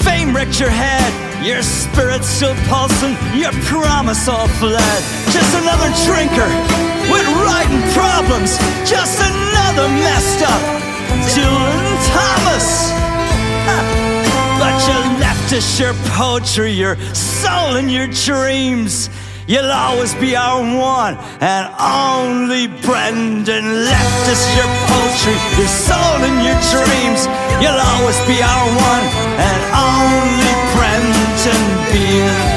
fame 0.03 0.35
wrecked 0.35 0.59
your 0.59 0.71
head. 0.71 1.13
Your 1.47 1.63
spirit 1.63 2.25
still 2.25 2.57
pulsing, 2.67 3.15
your 3.39 3.53
promise 3.71 4.27
all 4.29 4.49
fled. 4.59 5.03
Just 5.31 5.55
another 5.63 5.91
drinker 6.07 6.51
with 7.07 7.27
writing 7.47 7.83
problems. 7.95 8.59
Just 8.83 9.21
another 9.21 9.87
messed 9.89 10.43
up 10.43 10.82
Dylan 11.35 11.89
Thomas. 12.13 12.69
But 14.63 14.79
you 14.87 15.19
left 15.19 15.53
us 15.53 15.81
your 15.81 15.93
poetry, 16.15 16.71
your 16.71 16.95
soul, 17.15 17.75
and 17.75 17.91
your 17.91 18.07
dreams. 18.07 19.11
You'll 19.49 19.73
always 19.73 20.15
be 20.15 20.37
our 20.37 20.63
one 20.63 21.17
and 21.41 21.67
only 21.81 22.69
Brendan 22.69 23.85
left 23.85 24.29
us 24.31 24.43
your 24.57 24.71
poetry, 24.87 25.37
your 25.59 25.67
soul, 25.69 26.23
and 26.23 26.39
your 26.47 26.59
dreams. 26.71 27.27
You'll 27.61 27.83
always 27.93 28.19
be 28.31 28.41
our 28.41 28.67
one 28.71 29.05
and 29.43 29.61
only 29.75 30.53
Brendan 30.79 31.63
Behan. 31.91 32.52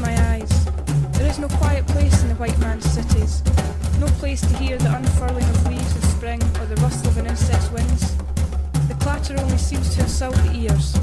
My 0.00 0.14
eyes. 0.32 0.64
There 1.12 1.26
is 1.28 1.38
no 1.38 1.48
quiet 1.48 1.86
place 1.86 2.22
in 2.22 2.28
the 2.28 2.34
white 2.34 2.58
man's 2.58 2.84
cities. 2.84 3.42
No 4.00 4.06
place 4.18 4.40
to 4.40 4.56
hear 4.56 4.76
the 4.76 4.94
unfurling 4.94 5.44
of 5.44 5.66
leaves 5.68 5.94
in 5.94 6.02
spring 6.02 6.42
or 6.60 6.66
the 6.66 6.76
rustle 6.82 7.08
of 7.08 7.18
an 7.18 7.26
insect's 7.26 7.70
wings. 7.70 8.16
The 8.88 8.96
clatter 9.00 9.38
only 9.38 9.58
seems 9.58 9.94
to 9.94 10.02
assault 10.02 10.34
the 10.36 10.52
ears. 10.54 10.94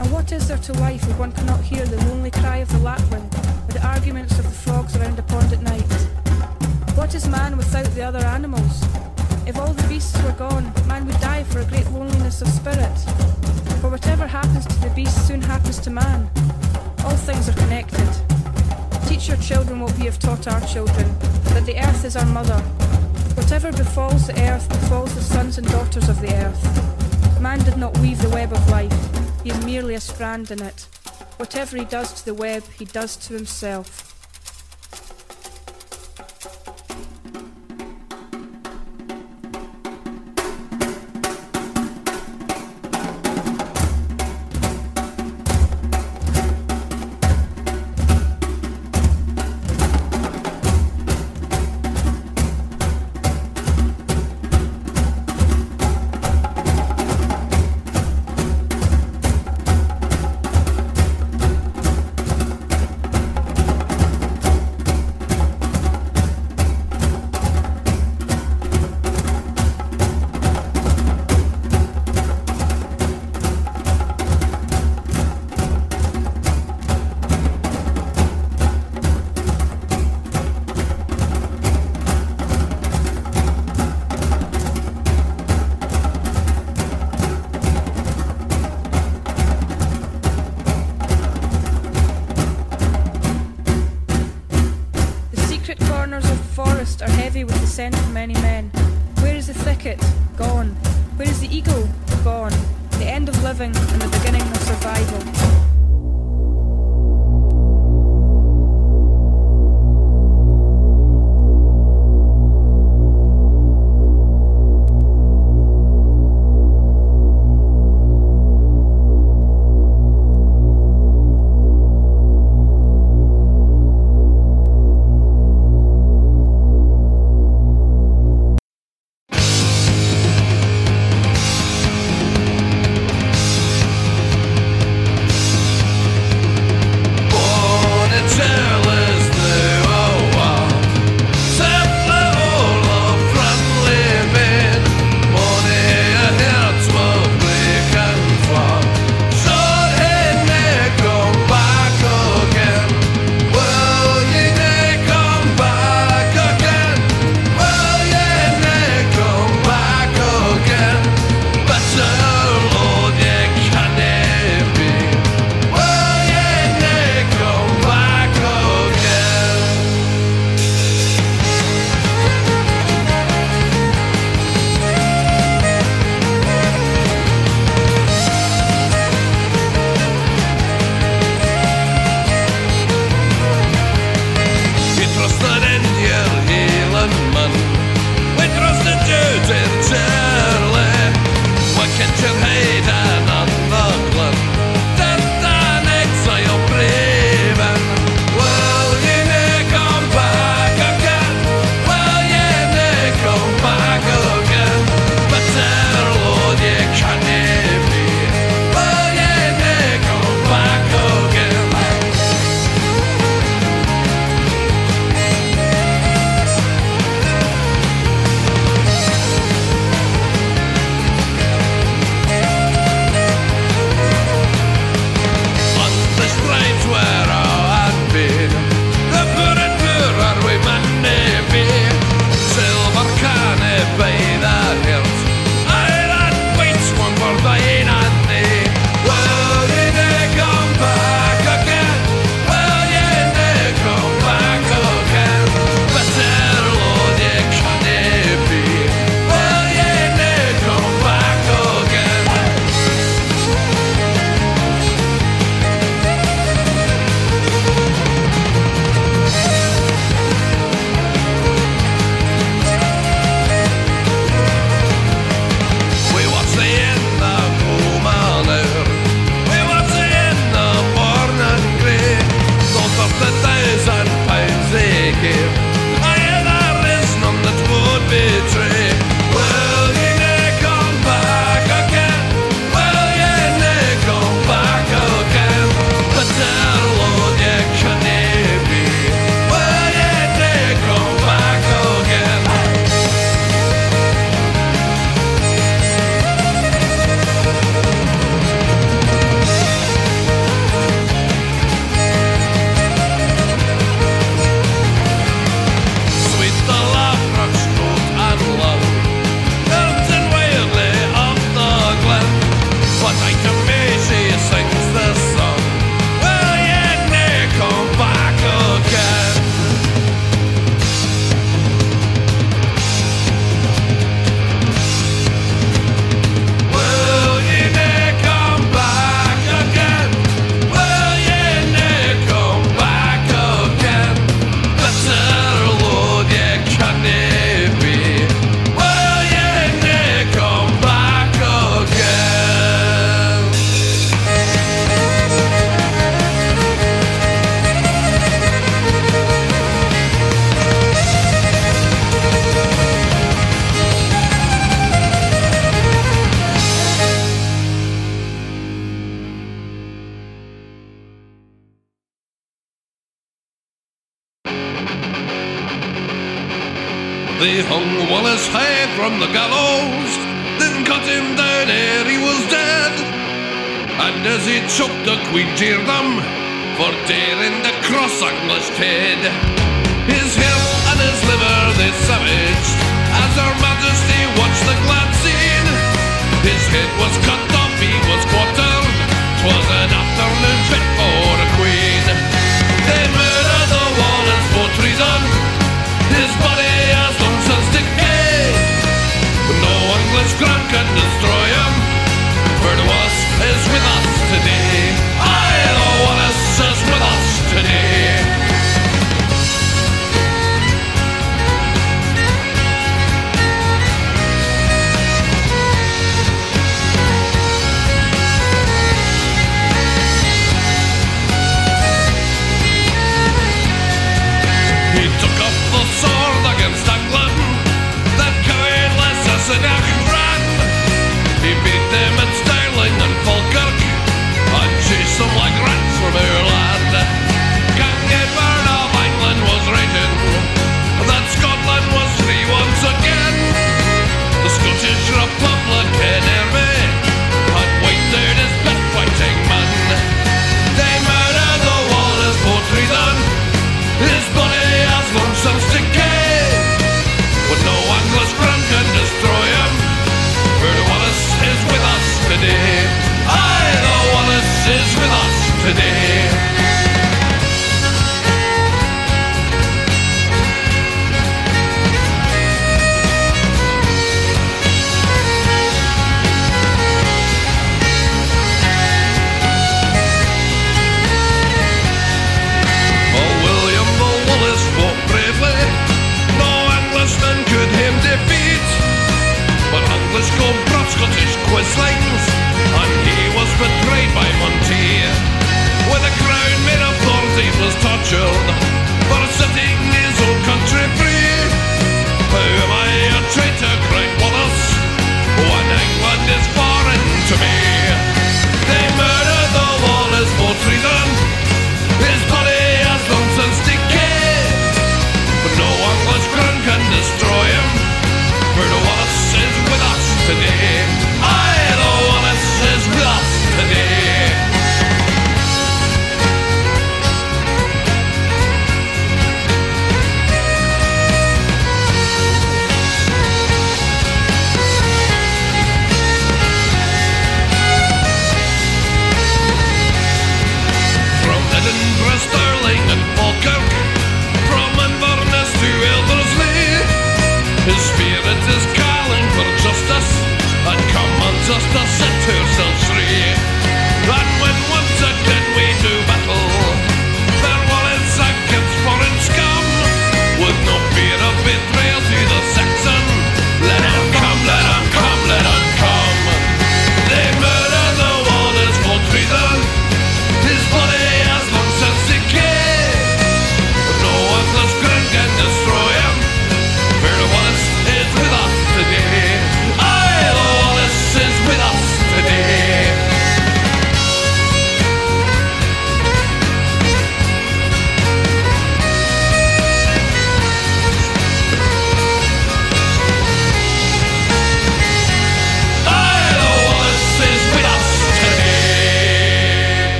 And 0.00 0.10
what 0.10 0.32
is 0.32 0.48
there 0.48 0.58
to 0.58 0.72
life 0.80 1.08
if 1.08 1.18
one 1.18 1.32
cannot 1.32 1.60
hear 1.60 1.84
the 1.84 2.02
lonely 2.06 2.30
cry 2.30 2.58
of 2.58 2.68
the 2.72 2.78
lapwing 2.78 3.28
or 3.68 3.72
the 3.72 3.86
arguments 3.86 4.38
of 4.38 4.44
the 4.44 4.50
frogs 4.64 4.96
around 4.96 5.18
a 5.18 5.22
pond 5.22 5.52
at 5.52 5.62
night? 5.62 5.92
What 6.96 7.14
is 7.14 7.28
man 7.28 7.56
without 7.56 7.86
the 7.94 8.02
other 8.02 8.24
animals? 8.24 8.82
If 9.46 9.58
all 9.58 9.72
the 9.72 9.86
beasts 9.88 10.20
were 10.22 10.32
gone, 10.32 10.72
man 10.86 11.06
would 11.06 11.20
die 11.20 11.42
for 11.44 11.60
a 11.60 11.64
great 11.64 11.90
loneliness 11.90 12.42
of 12.42 12.48
spirit. 12.48 12.96
For 13.80 13.90
whatever 13.90 14.26
happens 14.26 14.66
to 14.66 14.80
the 14.80 14.90
beast 14.90 15.26
soon 15.26 15.40
happens 15.40 15.78
to 15.80 15.90
man. 15.90 16.30
All 17.04 17.16
things 17.16 17.48
are 17.48 17.52
connected. 17.54 18.08
Teach 19.06 19.28
your 19.28 19.36
children 19.38 19.80
what 19.80 19.96
we 19.98 20.04
have 20.04 20.18
taught 20.18 20.46
our 20.46 20.60
children, 20.66 21.18
that 21.54 21.66
the 21.66 21.78
earth 21.78 22.04
is 22.04 22.16
our 22.16 22.26
mother. 22.26 22.60
Whatever 23.34 23.72
befalls 23.72 24.26
the 24.26 24.40
earth 24.48 24.68
befalls 24.68 25.14
the 25.14 25.22
sons 25.22 25.58
and 25.58 25.66
daughters 25.68 26.08
of 26.08 26.20
the 26.20 26.32
earth. 26.34 27.40
Man 27.40 27.58
did 27.64 27.76
not 27.76 27.96
weave 27.98 28.22
the 28.22 28.30
web 28.30 28.52
of 28.52 28.68
life, 28.70 28.94
he 29.42 29.50
is 29.50 29.64
merely 29.64 29.94
a 29.94 30.00
strand 30.00 30.50
in 30.50 30.62
it. 30.62 30.86
Whatever 31.38 31.76
he 31.76 31.84
does 31.84 32.12
to 32.12 32.24
the 32.24 32.34
web, 32.34 32.62
he 32.78 32.84
does 32.84 33.16
to 33.16 33.34
himself. 33.34 34.11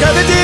Cada 0.00 0.39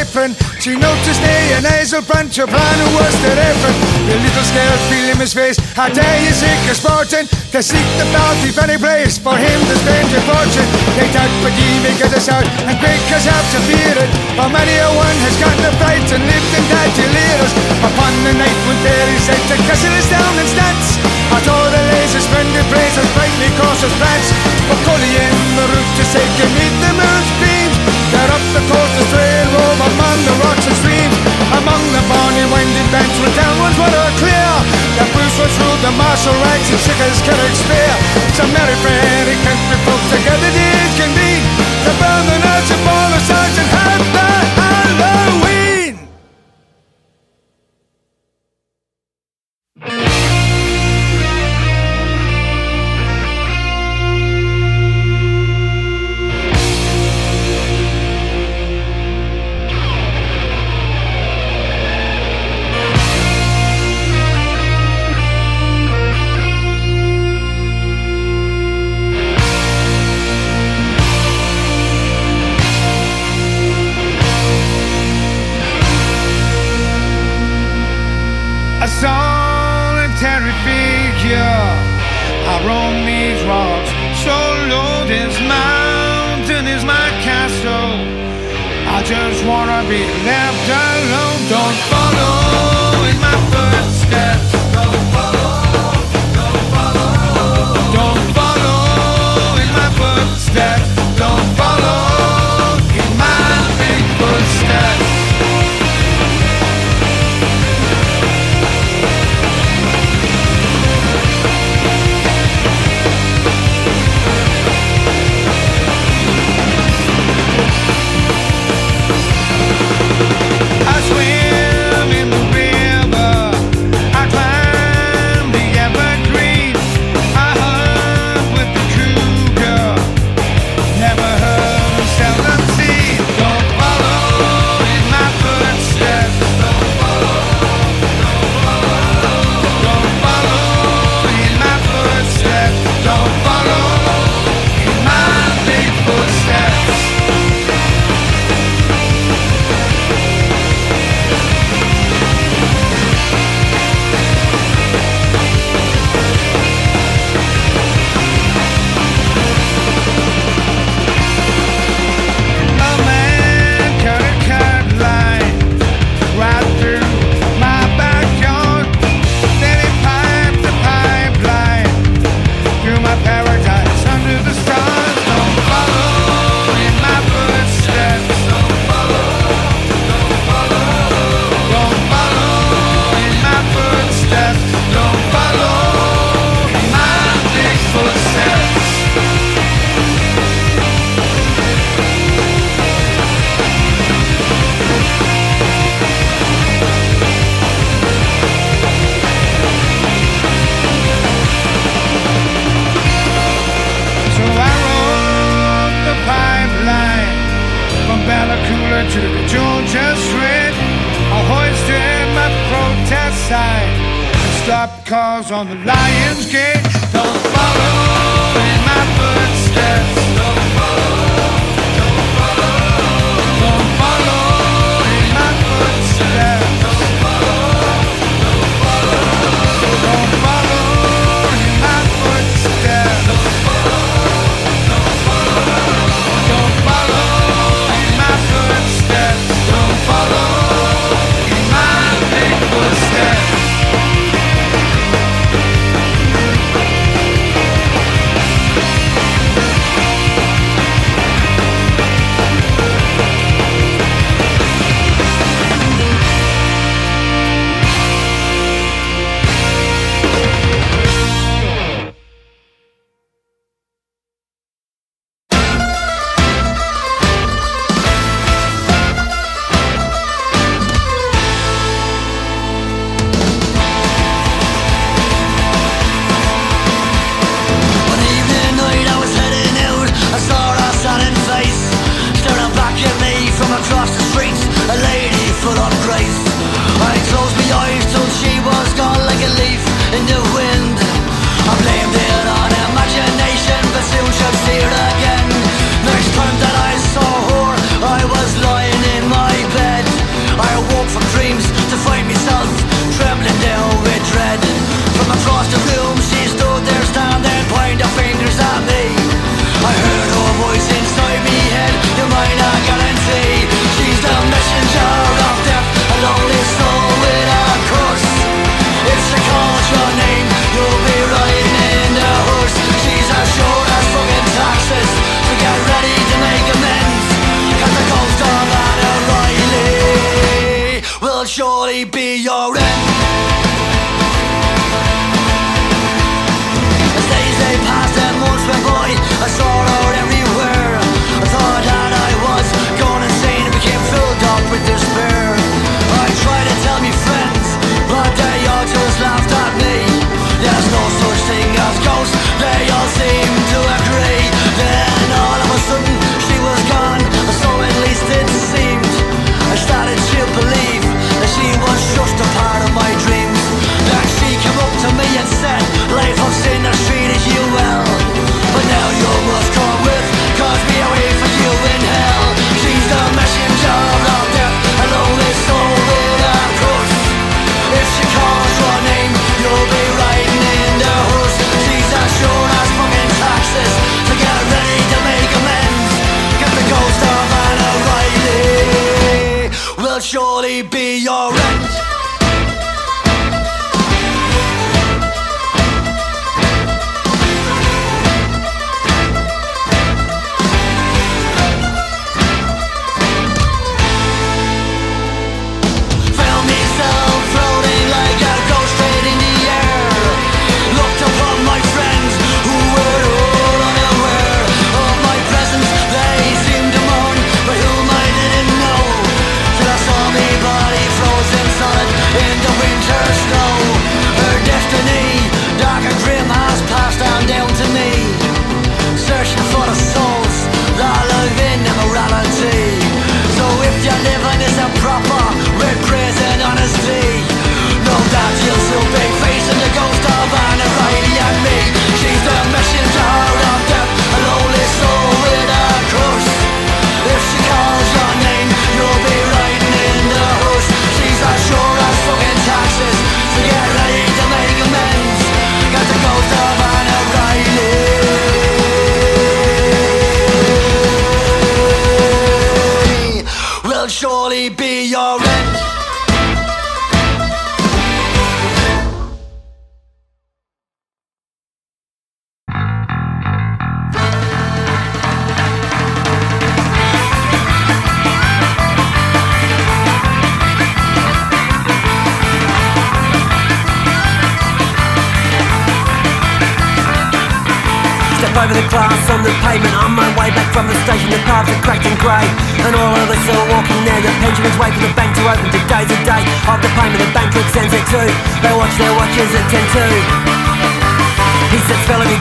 apron. 0.00 0.32
She 0.62 0.78
noticed 0.78 1.18
a, 1.26 1.58
an 1.58 1.66
hazel 1.66 2.06
branch 2.06 2.38
upon 2.38 2.54
her 2.54 2.90
worsted 2.94 3.34
apron 3.34 3.74
The 4.06 4.14
little 4.14 4.46
scared 4.46 4.82
feel 4.86 5.10
in 5.10 5.18
his 5.18 5.34
face 5.34 5.58
How 5.74 5.90
dare 5.90 6.22
you 6.22 6.30
seek 6.30 6.62
a 6.70 6.74
Spartan 6.78 7.26
To 7.26 7.58
seek 7.58 7.82
the 7.98 8.06
filthy 8.14 8.54
any 8.62 8.78
place 8.78 9.18
For 9.18 9.34
him 9.34 9.58
to 9.58 9.74
spend 9.82 10.06
your 10.14 10.22
fortune. 10.22 10.70
They 10.94 11.10
tug 11.10 11.26
but 11.42 11.50
ye 11.58 11.82
may 11.82 11.98
get 11.98 12.14
us 12.14 12.30
out 12.30 12.46
And 12.62 12.78
quick 12.78 13.02
have 13.10 13.46
to 13.50 13.58
fear 13.66 14.06
it. 14.06 14.10
For 14.38 14.46
many 14.54 14.78
a 14.78 14.86
one 14.94 15.18
has 15.26 15.34
got 15.42 15.56
the 15.66 15.74
fright 15.82 16.06
And 16.14 16.22
lived 16.30 16.52
and 16.54 16.66
died 16.70 16.94
to 16.94 17.04
lead 17.10 17.38
us. 17.42 17.52
Upon 17.82 18.12
the 18.22 18.38
night 18.38 18.58
when 18.70 18.78
fairy 18.86 19.18
said 19.18 19.42
To 19.50 19.58
castle 19.66 19.98
is 19.98 20.06
down 20.14 20.34
and 20.38 20.46
stance 20.46 20.88
I 21.34 21.42
saw 21.42 21.58
the 21.58 21.82
lasers 21.90 22.26
friendly 22.30 22.62
praises 22.70 23.08
Brightly 23.18 23.50
courses 23.58 23.90
France 23.98 24.30
But 24.70 24.78
Cully 24.86 25.10
in 25.10 25.36
the 25.58 25.66
route 25.74 25.92
to 25.98 26.04
say 26.06 26.22
Can 26.38 26.50
meet 26.54 26.74
the 26.86 26.92
moon's 26.94 27.30
beam 27.42 27.71
but 28.22 28.38
up 28.38 28.46
the 28.54 28.62
course 28.70 28.94
of 29.02 29.10
railroad, 29.10 29.78
among 29.82 30.18
the 30.22 30.34
rocks 30.46 30.62
and 30.62 30.78
streams, 30.78 31.16
among 31.58 31.82
the 31.90 32.02
barney 32.06 32.46
winding 32.54 32.86
banks, 32.94 33.18
where 33.18 33.34
downwards 33.34 33.74
water 33.74 33.98
clear. 34.22 34.54
That 34.94 35.10
Bruce 35.10 35.34
was 35.42 35.50
ruled, 35.58 35.82
the 35.82 35.90
martial 35.98 36.30
ranks 36.46 36.70
and 36.70 36.78
chickens 36.86 37.18
can 37.26 37.34
expire. 37.50 37.98
So 38.38 38.46
merry 38.54 38.78
friendly 38.78 39.34
country 39.42 39.78
folks 39.82 40.06
together 40.14 40.50
did 40.54 40.90
convene 41.02 41.42
to 41.82 41.90
burn 41.98 42.22
the 42.30 42.38
nuts 42.46 42.70
and 42.70 42.82
ball 42.86 43.10
the 43.10 43.20
sergeant 43.26 43.70
had 43.74 44.02
that. 44.14 44.41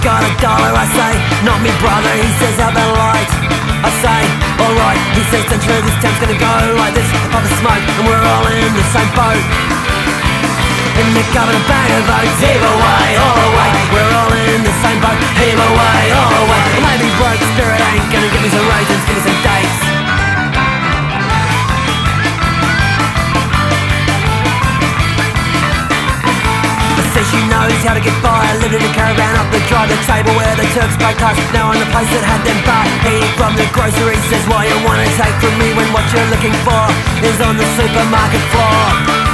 got 0.01 0.25
a 0.25 0.31
dollar, 0.41 0.73
I 0.73 0.85
say. 0.89 1.13
Not 1.45 1.61
me 1.61 1.69
brother, 1.77 2.13
he 2.17 2.29
says 2.41 2.57
I've 2.57 2.73
been 2.73 2.91
lied 2.97 3.29
I 3.81 3.89
say, 4.01 4.21
alright, 4.61 5.01
he 5.17 5.23
says 5.29 5.45
the 5.49 5.57
truth 5.57 5.81
This 5.85 5.97
town's 6.01 6.17
gonna 6.21 6.37
go 6.37 6.53
like 6.77 6.93
this. 6.93 7.09
Pop 7.33 7.45
a 7.45 7.49
smoke 7.61 7.81
and 7.81 8.05
we're 8.05 8.25
all 8.25 8.45
in 8.49 8.69
the 8.73 8.85
same 8.93 9.09
boat. 9.17 9.41
In 11.01 11.07
the 11.17 11.23
cover, 11.33 11.55
a 11.55 11.61
bag 11.65 11.89
of 11.97 12.03
oats 12.03 12.37
Heave 12.43 12.61
away, 12.61 13.09
all 13.15 13.39
away 13.47 13.69
We're 13.95 14.11
all 14.11 14.33
in 14.53 14.59
the 14.61 14.75
same 14.83 14.99
boat 14.99 15.17
Heave 15.39 15.55
away, 15.55 16.03
all 16.11 16.35
away 16.45 16.61
Maybe 16.83 17.07
broke 17.15 17.41
spirit 17.55 17.79
ain't 17.79 18.11
gonna 18.11 18.27
give 18.27 18.43
me 18.43 18.51
some 18.51 18.67
raisins 18.67 19.01
Give 19.07 19.15
me 19.15 19.23
some 19.23 19.39
dates 19.39 19.70
Knows 27.61 27.85
how 27.85 27.93
to 27.93 28.01
get 28.01 28.17
by. 28.25 28.41
Living 28.57 28.81
in 28.81 28.89
a 28.89 28.93
caravan 28.97 29.37
up 29.37 29.45
the 29.53 29.61
drive 29.69 29.85
The 29.85 29.99
table 30.09 30.33
where 30.33 30.55
the 30.57 30.65
Turks 30.73 30.97
break 30.97 31.21
us 31.21 31.37
Now 31.53 31.69
on 31.69 31.77
the 31.77 31.85
place 31.93 32.09
that 32.09 32.25
had 32.25 32.41
them 32.41 32.57
bar. 32.65 32.81
He 33.05 33.21
from 33.37 33.53
the 33.53 33.69
grocery 33.69 34.17
says 34.33 34.41
What 34.49 34.65
you 34.65 34.77
wanna 34.81 35.05
take 35.13 35.37
from 35.37 35.53
me 35.61 35.69
When 35.77 35.85
what 35.93 36.09
you're 36.09 36.29
looking 36.33 36.57
for 36.65 36.81
Is 37.21 37.37
on 37.37 37.61
the 37.61 37.67
supermarket 37.77 38.41
floor 38.49 39.30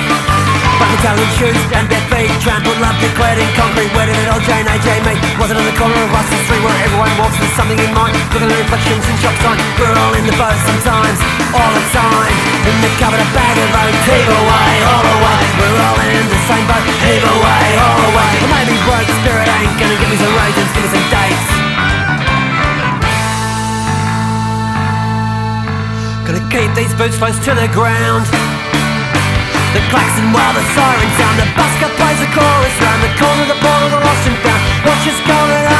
Bucket 0.77 1.01
Italian 1.01 1.31
shoes 1.41 1.57
and 1.73 1.89
bare 1.89 2.05
feet 2.13 2.29
Trampled 2.45 2.77
love 2.77 2.93
declared 3.01 3.41
in 3.41 3.49
concrete 3.57 3.89
Where 3.97 4.05
did 4.05 4.13
it 4.13 4.29
all 4.29 4.41
Jane 4.45 4.69
AJ 4.69 5.01
meet? 5.09 5.17
Was 5.41 5.49
it 5.49 5.57
on 5.57 5.65
the 5.65 5.73
corner 5.73 5.97
of 5.97 6.09
Russell 6.13 6.37
Street 6.45 6.61
Where 6.61 6.77
everyone 6.85 7.09
walks 7.17 7.37
with 7.41 7.49
something 7.57 7.81
in 7.81 7.91
mind. 7.97 8.13
Looking 8.29 8.53
at 8.53 8.61
reflections 8.61 9.01
in 9.09 9.17
shop 9.17 9.33
signs. 9.41 9.57
We're 9.81 9.97
all 9.97 10.13
in 10.13 10.29
the 10.29 10.37
boat 10.37 10.53
sometimes 10.69 11.17
All 11.57 11.71
the 11.73 11.85
time. 11.89 12.35
In 12.69 12.77
the 12.85 12.91
cupboard 13.01 13.21
a 13.21 13.27
bag 13.33 13.57
of 13.57 13.69
oats 13.73 14.05
Heave 14.05 14.29
away, 14.29 14.73
all 14.85 15.05
away. 15.17 15.41
We're 15.57 15.81
all 15.81 15.97
in 15.97 16.25
the 16.29 16.41
same 16.45 16.65
boat 16.69 16.85
Heave 17.01 17.25
away, 17.25 17.65
all 17.81 18.01
away. 18.13 18.31
Or 18.45 18.49
maybe 18.53 18.77
broke 18.85 19.09
spirit 19.25 19.49
ain't 19.49 19.73
gonna 19.81 19.97
give 19.97 20.09
me 20.13 20.17
some 20.21 20.33
raisins 20.37 20.69
Give 20.77 20.83
me 20.85 20.89
some 20.93 21.07
dates 21.09 21.47
Gonna 26.21 26.45
keep 26.53 26.69
these 26.77 26.93
boots 26.93 27.17
close 27.17 27.39
to 27.49 27.57
the 27.57 27.65
ground 27.73 28.29
the 29.73 29.81
klaxon 29.91 30.31
while 30.31 30.53
the 30.53 30.63
siren 30.75 31.09
sound 31.17 31.35
The 31.39 31.47
busker 31.57 31.91
plays 31.97 32.19
the 32.23 32.29
chorus 32.31 32.75
round 32.83 33.01
the 33.03 33.11
corner 33.19 33.45
The 33.51 33.59
border, 33.59 33.89
the 33.91 33.99
lost 33.99 34.27
and 34.27 34.37
found 34.43 34.61
Watch 34.85 35.07
us 35.07 35.19
going 35.27 35.76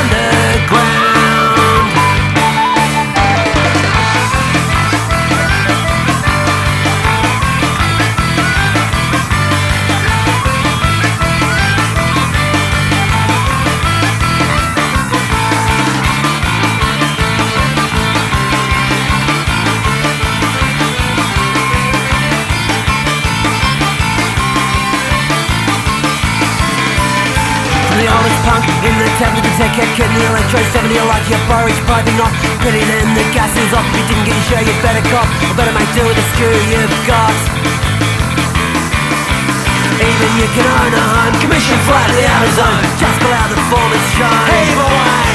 punk. 28.47 28.63
In 28.87 28.95
the 28.95 29.09
tablet 29.19 29.43
to 29.43 29.51
take 29.59 29.75
a 29.75 29.85
kid 29.99 30.07
in 30.07 30.15
the 30.15 30.25
electro 30.31 30.59
70 30.71 30.95
you 30.95 31.03
like 31.11 31.27
your 31.27 31.41
porridge 31.51 31.79
piping 31.83 32.15
off 32.23 32.31
Pity 32.63 32.79
then 32.87 33.07
the 33.11 33.25
gas 33.35 33.51
is 33.51 33.71
off. 33.75 33.83
You 33.91 34.03
didn't 34.07 34.23
get 34.23 34.35
your 34.39 34.47
share 34.47 34.63
you 34.63 34.75
better 34.79 35.03
cop. 35.11 35.27
I 35.27 35.53
better 35.59 35.75
make 35.75 35.91
do 35.91 36.07
with 36.07 36.15
the 36.15 36.25
screw 36.31 36.55
you've 36.71 36.95
got 37.03 37.86
Even 39.97 40.29
you 40.37 40.47
can 40.53 40.67
own 40.69 40.93
a 40.93 41.01
home 41.01 41.33
Commission 41.41 41.77
flat 41.89 42.05
in 42.13 42.21
the 42.21 42.27
outer 42.29 42.53
zone 42.53 42.85
Just 43.01 43.17
out 43.33 43.49
the 43.49 43.57
form 43.65 43.89
and 43.89 44.05
shine 44.13 44.45
Heave 44.45 44.77
away 44.77 45.33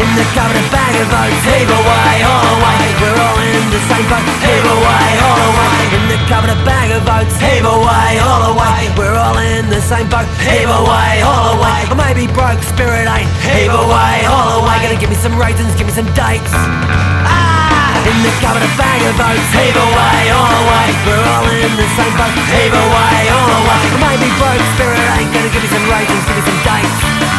In 0.00 0.10
the 0.16 0.26
cupboard 0.32 0.68
bag 0.72 0.94
of 0.96 1.08
votes 1.12 1.42
Heave 1.44 1.68
away, 1.68 2.14
all 2.24 2.46
away 2.48 2.84
We're 2.96 3.20
all 3.20 3.38
in 3.44 3.66
the 3.68 3.80
same 3.92 4.06
boat? 4.08 4.24
Heave 4.40 4.68
away, 4.72 5.08
all 5.20 5.40
away 5.52 5.80
In 6.00 6.04
the 6.08 6.18
cupboard 6.32 6.56
bag 6.64 6.88
of 6.96 7.04
votes 7.04 7.36
Heave 7.36 7.68
away, 7.68 8.16
all 8.24 8.56
away 8.56 8.88
We're 8.96 9.20
all 9.20 9.36
in 9.36 9.68
the 9.68 9.84
same 9.84 10.08
boat. 10.08 10.24
Heave 10.40 10.72
away, 10.72 11.20
all 11.20 11.60
away 11.60 11.84
Or 11.92 11.92
oh, 11.92 12.00
maybe 12.00 12.24
broke 12.32 12.64
spirit 12.64 13.04
eh? 13.04 13.20
ain't 13.20 13.30
Heave 13.44 13.74
away, 13.76 14.24
all 14.24 14.56
oh, 14.56 14.64
away 14.64 14.80
Gonna 14.80 14.96
give 14.96 15.12
me 15.12 15.20
some 15.20 15.36
raisins, 15.36 15.76
give 15.76 15.86
me 15.86 15.92
some 15.92 16.08
dates! 16.16 17.09
In 18.10 18.16
a 18.26 18.72
bag 18.74 19.02
of 19.06 19.14
votes 19.14 19.54
Heave 19.54 19.76
away, 19.76 20.30
all 20.34 20.50
away 20.50 20.90
We're 21.06 21.22
all 21.30 21.46
in 21.46 21.76
the 21.78 21.86
same 21.94 22.14
boat 22.18 22.34
Heave 22.50 22.74
away, 22.74 23.30
all 23.30 23.50
away 23.62 23.82
Or 23.94 23.98
maybe 24.02 24.26
broke 24.34 24.58
spirit 24.74 24.98
ain't 25.14 25.32
Gonna 25.32 25.48
give 25.48 25.62
me 25.62 25.68
some 25.70 25.86
raisins, 25.86 26.26
give 26.26 26.34
me 26.34 26.42
some 26.42 26.60
dates 26.66 27.29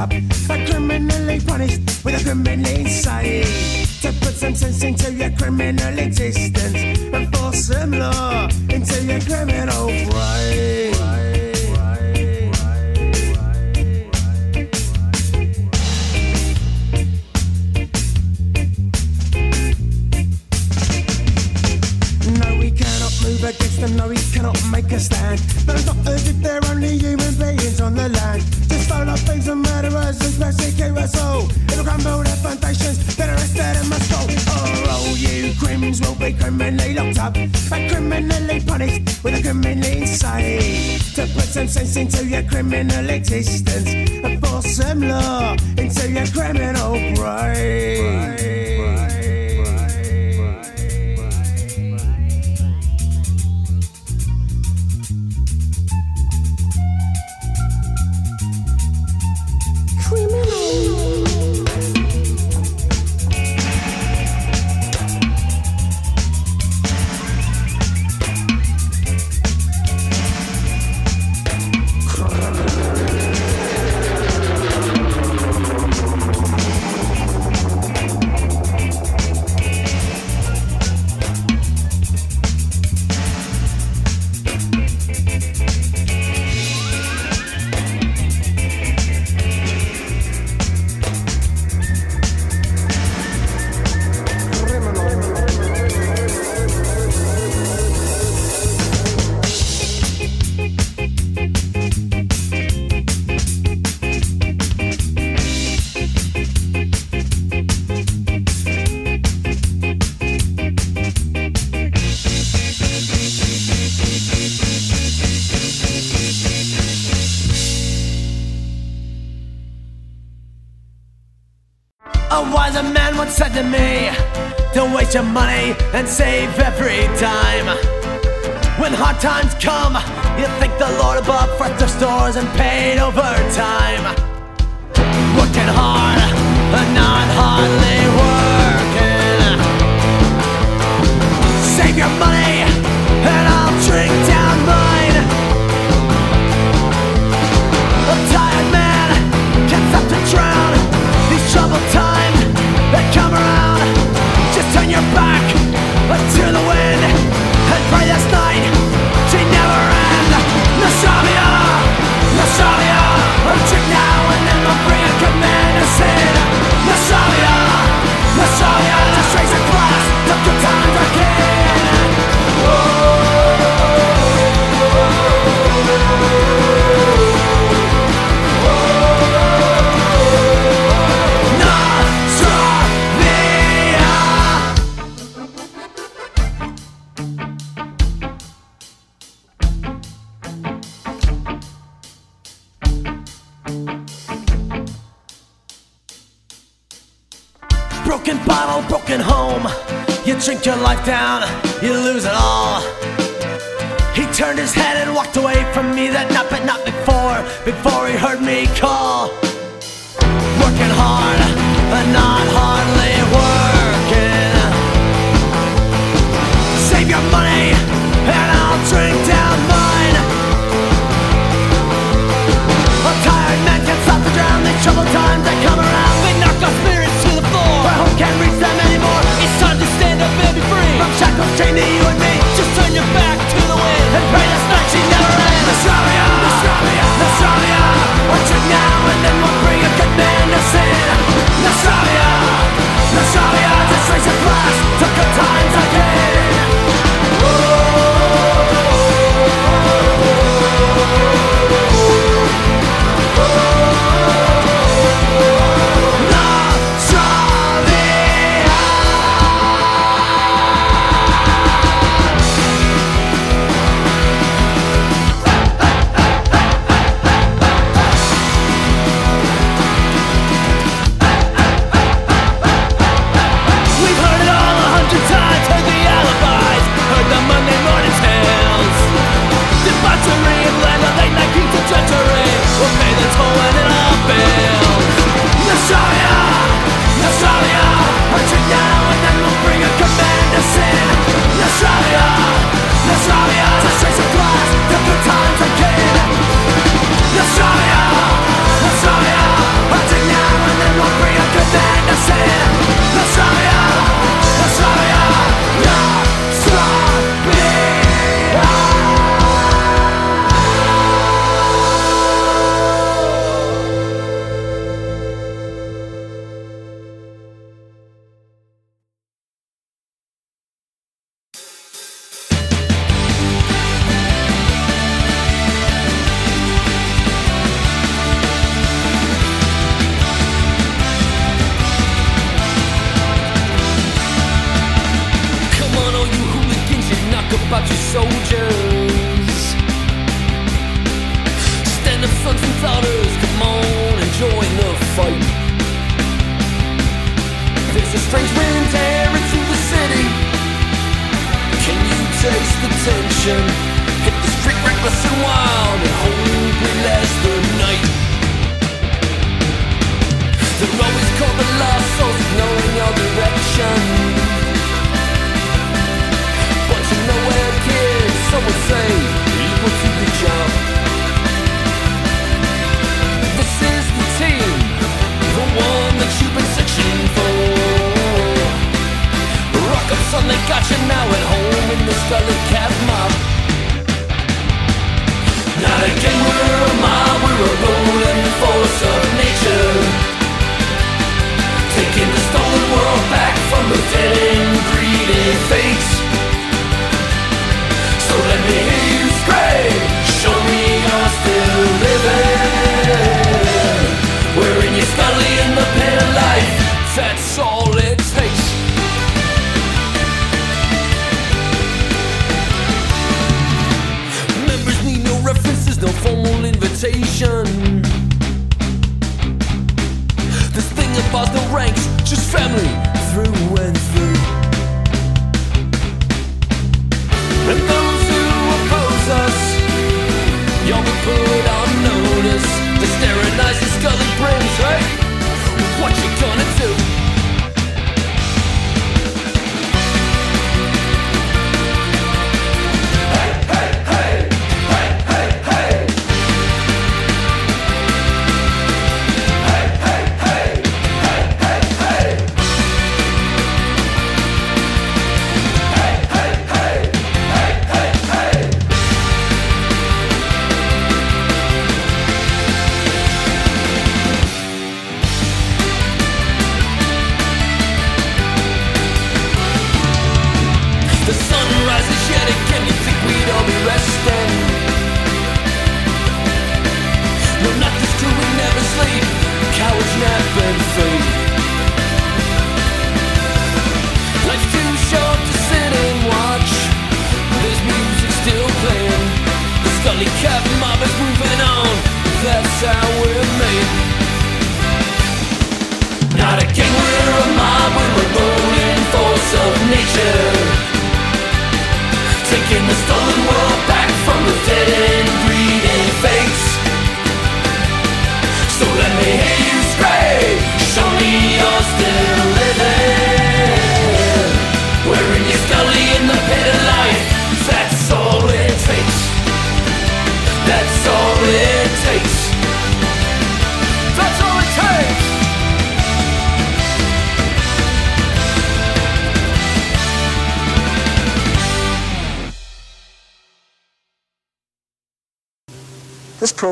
up 0.00 0.12
and 0.12 0.66
criminally 0.66 1.40
punished 1.40 1.80
with 2.04 2.18
a 2.18 2.24
criminal 2.24 2.66
insane. 2.66 3.44
To 4.00 4.08
put 4.24 4.34
some 4.34 4.54
sense 4.54 4.82
into 4.82 5.12
your 5.12 5.30
criminal 5.32 5.98
existence 5.98 6.74
and 7.14 7.36
force 7.36 7.66
some 7.66 7.92
law 7.92 8.48
into 8.70 8.96
your 9.04 9.20
criminal 9.20 9.86
brain. 10.08 10.92
No, 22.40 22.48
we 22.58 22.70
cannot 22.70 23.14
move 23.22 23.44
against 23.44 23.80
them. 23.80 23.96
No, 23.96 24.08
we 24.08 24.16
cannot 24.32 24.58
make 24.72 24.90
a 24.92 24.98
stand. 24.98 25.59
CK 30.52 30.94
Russell. 30.96 31.48
It'll 31.70 31.84
crumble 31.84 32.22
their 32.22 32.36
foundations 32.36 33.16
that 33.16 33.28
are 33.28 33.82
in 33.82 33.88
Moscow. 33.88 34.24
Or 34.54 34.90
all 34.90 35.16
you 35.16 35.54
crims 35.58 36.00
will 36.00 36.14
be 36.14 36.32
criminally 36.32 36.94
locked 36.94 37.18
up 37.18 37.36
and 37.36 37.90
criminally 37.90 38.60
punished 38.60 39.22
with 39.22 39.38
a 39.38 39.42
criminally 39.42 40.02
insane. 40.02 40.98
To 41.14 41.22
put 41.34 41.44
some 41.44 41.68
sense 41.68 41.96
into 41.96 42.26
your 42.26 42.42
criminal 42.44 43.10
existence 43.10 43.88
and 43.88 44.44
force 44.44 44.76
some 44.76 45.00
law 45.00 45.56
into 45.76 46.10
your 46.10 46.26
criminal 46.26 46.92
brain. 47.14 48.36
brain. 48.36 48.79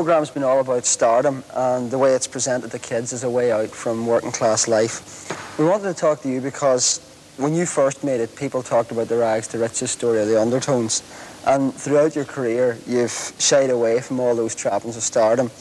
Program's 0.09 0.31
been 0.31 0.41
all 0.43 0.59
about 0.59 0.87
stardom 0.87 1.43
and 1.53 1.91
the 1.91 1.97
way 1.99 2.13
it's 2.13 2.25
presented 2.25 2.71
to 2.71 2.79
kids 2.79 3.13
as 3.13 3.23
a 3.23 3.29
way 3.29 3.51
out 3.51 3.69
from 3.69 4.07
working 4.07 4.31
class 4.31 4.67
life. 4.67 5.29
We 5.59 5.65
wanted 5.65 5.83
to 5.83 5.93
talk 5.93 6.23
to 6.23 6.29
you 6.29 6.41
because 6.41 6.97
when 7.37 7.53
you 7.53 7.67
first 7.67 8.03
made 8.03 8.19
it, 8.19 8.35
people 8.35 8.63
talked 8.63 8.89
about 8.89 9.07
the 9.07 9.17
rags 9.17 9.47
to 9.49 9.59
riches 9.59 9.91
story 9.91 10.19
of 10.19 10.27
the 10.27 10.41
undertones. 10.41 11.03
And 11.45 11.71
throughout 11.71 12.15
your 12.15 12.25
career, 12.25 12.75
you've 12.87 13.33
shied 13.37 13.69
away 13.69 14.01
from 14.01 14.19
all 14.19 14.35
those 14.35 14.55
trappings 14.55 14.97
of 14.97 15.03
stardom. 15.03 15.51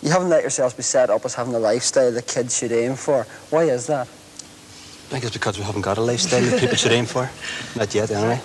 You 0.00 0.10
haven't 0.12 0.28
let 0.28 0.42
yourselves 0.42 0.74
be 0.74 0.84
set 0.84 1.10
up 1.10 1.24
as 1.24 1.34
having 1.34 1.52
a 1.56 1.58
lifestyle 1.58 2.12
that 2.12 2.28
kids 2.28 2.56
should 2.56 2.70
aim 2.70 2.94
for. 2.94 3.24
Why 3.50 3.64
is 3.64 3.88
that? 3.88 4.06
I 4.06 5.10
think 5.10 5.24
it's 5.24 5.32
because 5.32 5.58
we 5.58 5.64
haven't 5.64 5.82
got 5.82 5.98
a 5.98 6.02
lifestyle 6.02 6.40
that 6.40 6.60
people 6.60 6.76
should 6.76 6.92
aim 6.92 7.06
for. 7.06 7.28
Not 7.76 7.92
yet, 7.92 8.12
anyway. 8.12 8.40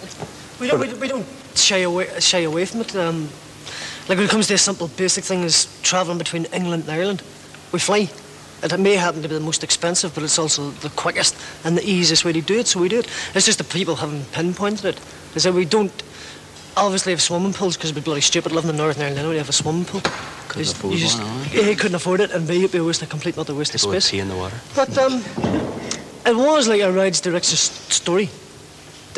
We 0.60 0.68
don't, 0.68 0.80
we, 0.80 0.88
don't- 0.88 1.00
we 1.00 1.08
don't 1.08 1.28
shy 1.54 1.78
away, 1.86 2.08
shy 2.20 2.40
away 2.40 2.66
from 2.66 2.82
it. 2.82 2.96
Um, 2.96 3.30
like 4.08 4.18
when 4.18 4.26
it 4.26 4.30
comes 4.30 4.48
to 4.48 4.54
a 4.54 4.58
simple 4.58 4.88
basic 4.90 5.24
thing 5.24 5.44
as 5.44 5.68
travelling 5.82 6.18
between 6.18 6.46
England 6.46 6.84
and 6.84 6.92
Ireland, 6.92 7.22
we 7.72 7.80
fly. 7.80 8.10
And 8.64 8.72
It 8.74 8.80
may 8.80 8.96
happen 8.96 9.22
to 9.22 9.28
be 9.28 9.36
the 9.36 9.42
most 9.42 9.64
expensive, 9.64 10.16
but 10.16 10.24
it's 10.24 10.40
also 10.40 10.72
the 10.72 10.90
quickest 10.90 11.36
and 11.64 11.78
the 11.78 11.84
easiest 11.88 12.26
way 12.26 12.34
to 12.34 12.42
do 12.42 12.58
it, 12.60 12.68
so 12.68 12.80
we 12.80 12.90
do 12.90 13.00
it. 13.00 13.08
It's 13.36 13.46
just 13.46 13.60
the 13.60 13.64
people 13.64 13.96
haven't 13.98 14.32
pinpointed 14.32 14.86
it. 14.86 15.00
Is 15.36 15.44
that 15.44 15.54
we 15.54 15.66
don't 15.66 15.92
obviously 16.76 17.12
have 17.12 17.22
swimming 17.22 17.54
pools 17.54 17.76
because 17.78 17.92
it'd 17.92 18.02
be 18.04 18.06
bloody 18.06 18.22
stupid 18.22 18.52
living 18.52 18.70
in 18.72 18.78
Northern 18.78 19.02
Ireland 19.04 19.20
anyway 19.20 19.34
to 19.36 19.40
have 19.40 19.50
a 19.50 19.54
swimming 19.54 19.86
pool. 19.86 20.02
Couldn't 20.48 20.72
afford 20.72 20.94
you 20.94 21.00
just, 21.00 21.20
one, 21.20 21.28
aye. 21.28 21.72
A, 21.72 21.76
couldn't 21.76 21.96
afford 21.96 22.20
it, 22.22 22.32
and 22.32 22.48
B, 22.48 22.58
it'd 22.58 22.72
be 22.72 22.78
a 22.80 22.84
waste, 22.84 23.02
a 23.04 23.06
complete 23.06 23.38
utter 23.38 23.54
waste 23.54 23.76
of 23.76 23.82
People 23.82 23.94
space. 23.94 24.12
pee 24.12 24.20
in 24.20 24.30
the 24.30 24.36
water. 24.36 24.56
But 24.76 24.98
um, 24.98 25.22
it 26.26 26.36
was 26.36 26.68
like 26.68 26.82
a 26.82 26.92
Rides 26.92 27.22
director's 27.22 27.60
story 27.60 28.30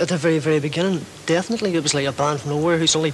at 0.01 0.09
the 0.09 0.17
very, 0.17 0.39
very 0.39 0.59
beginning. 0.59 1.05
Definitely, 1.27 1.75
it 1.75 1.83
was 1.83 1.93
like 1.93 2.05
a 2.07 2.11
band 2.11 2.41
from 2.41 2.51
nowhere 2.51 2.77
who's 2.77 2.95
only 2.95 3.11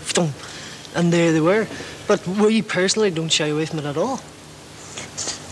and 0.95 1.11
there 1.11 1.31
they 1.31 1.41
were. 1.41 1.67
But 2.07 2.25
we 2.27 2.61
personally 2.61 3.11
don't 3.11 3.31
shy 3.31 3.47
away 3.47 3.65
from 3.65 3.79
it 3.79 3.85
at 3.85 3.97
all. 3.97 4.17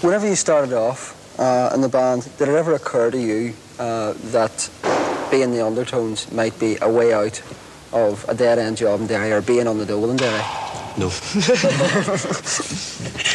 Whenever 0.02 0.28
you 0.28 0.36
started 0.36 0.74
off 0.74 1.40
uh, 1.40 1.72
in 1.74 1.82
the 1.82 1.90
band, 1.90 2.30
did 2.38 2.50
it 2.50 2.56
ever 2.56 2.74
occur 2.74 3.12
to 3.12 3.18
you 3.20 3.54
uh, 3.80 4.14
that 4.32 4.70
being 5.32 5.52
the 5.52 5.66
undertones 5.66 6.32
might 6.32 6.58
be 6.60 6.78
a 6.82 6.90
way 6.90 7.14
out 7.14 7.42
of 7.92 8.28
a 8.28 8.34
dead 8.34 8.60
end 8.60 8.78
job 8.78 9.02
in 9.02 9.08
Derry 9.08 9.32
or 9.32 9.42
being 9.42 9.68
on 9.68 9.78
the 9.78 9.86
dole 9.86 10.10
in 10.10 10.18
Derry? 10.18 10.44
No. 10.98 11.10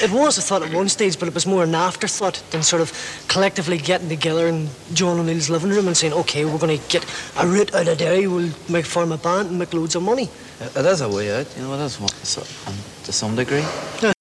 It 0.00 0.12
was 0.12 0.38
a 0.38 0.42
thought 0.42 0.62
at 0.62 0.72
one 0.72 0.88
stage, 0.88 1.18
but 1.18 1.26
it 1.26 1.34
was 1.34 1.44
more 1.44 1.64
an 1.64 1.74
afterthought 1.74 2.40
than 2.50 2.62
sort 2.62 2.82
of 2.82 2.92
collectively 3.26 3.78
getting 3.78 4.08
together 4.08 4.46
in 4.46 4.68
John 4.94 5.18
O'Neill's 5.18 5.50
living 5.50 5.70
room 5.70 5.88
and 5.88 5.96
saying, 5.96 6.12
okay, 6.12 6.44
we're 6.44 6.58
going 6.58 6.78
to 6.78 6.88
get 6.88 7.04
a 7.36 7.44
route 7.46 7.74
out 7.74 7.88
of 7.88 7.98
Derry, 7.98 8.28
we'll 8.28 8.52
make 8.68 8.86
form 8.86 9.10
a 9.10 9.18
band 9.18 9.48
and 9.50 9.58
make 9.58 9.74
loads 9.74 9.96
of 9.96 10.02
money. 10.04 10.30
It 10.60 10.86
is 10.86 11.00
a 11.00 11.08
way 11.08 11.40
out, 11.40 11.46
you 11.56 11.64
know, 11.64 11.74
it 11.74 11.84
is 11.84 11.98
one, 11.98 12.10
so, 12.22 12.42
um, 12.70 12.76
to 13.04 13.12
some 13.12 13.34
degree. 13.34 13.62
financial 13.62 14.17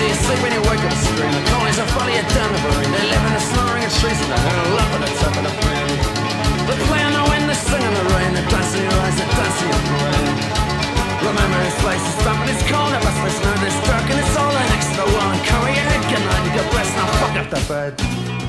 see 0.00 0.08
you 0.08 0.16
sleep 0.16 0.40
when 0.40 0.52
you 0.56 0.62
wake 0.64 0.80
up 0.80 0.96
scream. 0.96 1.32
The 1.36 1.44
colonies 1.52 1.78
are 1.78 1.84
a 1.84 2.24
den 2.32 2.50
of 2.56 2.62
rain. 2.72 2.88
They 2.88 3.04
live 3.12 3.24
in 3.28 3.32
the 3.36 3.44
snoring 3.52 3.84
of 3.84 3.92
trees 4.00 4.20
and 4.24 4.32
the 4.32 4.40
hell 4.40 4.80
up 4.80 4.90
at 4.96 5.00
the 5.04 5.12
top 5.20 5.34
of 5.36 5.44
the 5.44 5.54
fin. 5.60 5.88
They 6.64 6.76
play 6.88 7.02
on 7.04 7.12
the 7.12 7.24
wind, 7.28 7.44
they 7.50 7.58
sing 7.68 7.84
in 7.84 7.94
the 8.00 8.06
rain. 8.16 8.30
They 8.32 8.44
dance 8.48 8.72
in 8.76 8.82
your 8.88 8.96
eyes, 9.04 9.16
they 9.20 9.28
dance 9.28 9.58
in 9.60 9.68
your 9.68 9.84
brain. 9.92 10.24
Remember 11.20 11.58
this 11.68 11.78
place 11.84 12.04
is 12.08 12.16
damp 12.24 12.40
and 12.40 12.48
it's 12.48 12.64
cold. 12.64 12.90
Never 12.96 13.12
space 13.20 13.40
now 13.44 13.56
this 13.60 13.76
dark 13.84 14.06
and 14.08 14.18
it's 14.24 14.36
all 14.40 14.52
the 14.56 14.64
next 14.72 14.88
to 14.88 14.96
the 15.04 15.08
wall. 15.12 15.30
And 15.36 15.42
carry 15.44 15.72
your 15.76 15.86
head, 15.90 16.02
good 16.08 16.24
night, 16.24 16.42
you 16.48 16.52
get 16.56 16.66
blessed. 16.72 16.94
Now 16.96 17.08
fuck 17.20 17.34
up 17.36 17.48
the 17.52 17.60
bed. 17.68 18.39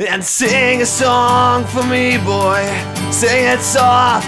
And 0.00 0.24
sing 0.24 0.80
a 0.80 0.86
song 0.86 1.66
for 1.66 1.84
me, 1.84 2.16
boy. 2.16 2.64
Sing 3.12 3.44
it 3.44 3.60
soft, 3.60 4.24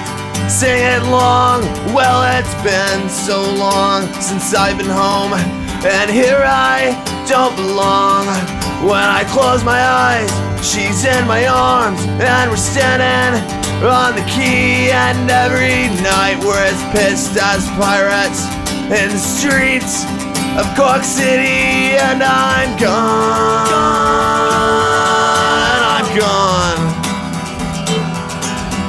sing 0.50 0.78
it 0.78 1.02
long. 1.04 1.62
Well, 1.94 2.20
it's 2.38 2.52
been 2.62 3.08
so 3.08 3.40
long 3.56 4.02
since 4.20 4.54
I've 4.54 4.76
been 4.76 4.84
home, 4.84 5.32
and 5.32 6.10
here 6.10 6.42
I 6.44 6.92
don't 7.26 7.56
belong. 7.56 8.26
When 8.84 9.00
I 9.00 9.24
close 9.32 9.64
my 9.64 9.80
eyes, 9.80 10.28
she's 10.60 11.06
in 11.06 11.26
my 11.26 11.46
arms, 11.46 12.04
and 12.20 12.50
we're 12.50 12.58
standing 12.58 13.40
on 13.82 14.14
the 14.14 14.28
quay. 14.28 14.92
And 14.92 15.30
every 15.30 15.88
night 16.04 16.36
we're 16.44 16.62
as 16.68 16.82
pissed 16.92 17.40
as 17.40 17.64
pirates 17.80 18.44
in 18.92 19.08
the 19.08 19.16
streets 19.16 20.04
of 20.60 20.68
Cork 20.76 21.02
City, 21.02 21.96
and 21.96 22.22
I'm 22.22 22.78
gone. 22.78 24.81
Gone. 26.14 26.76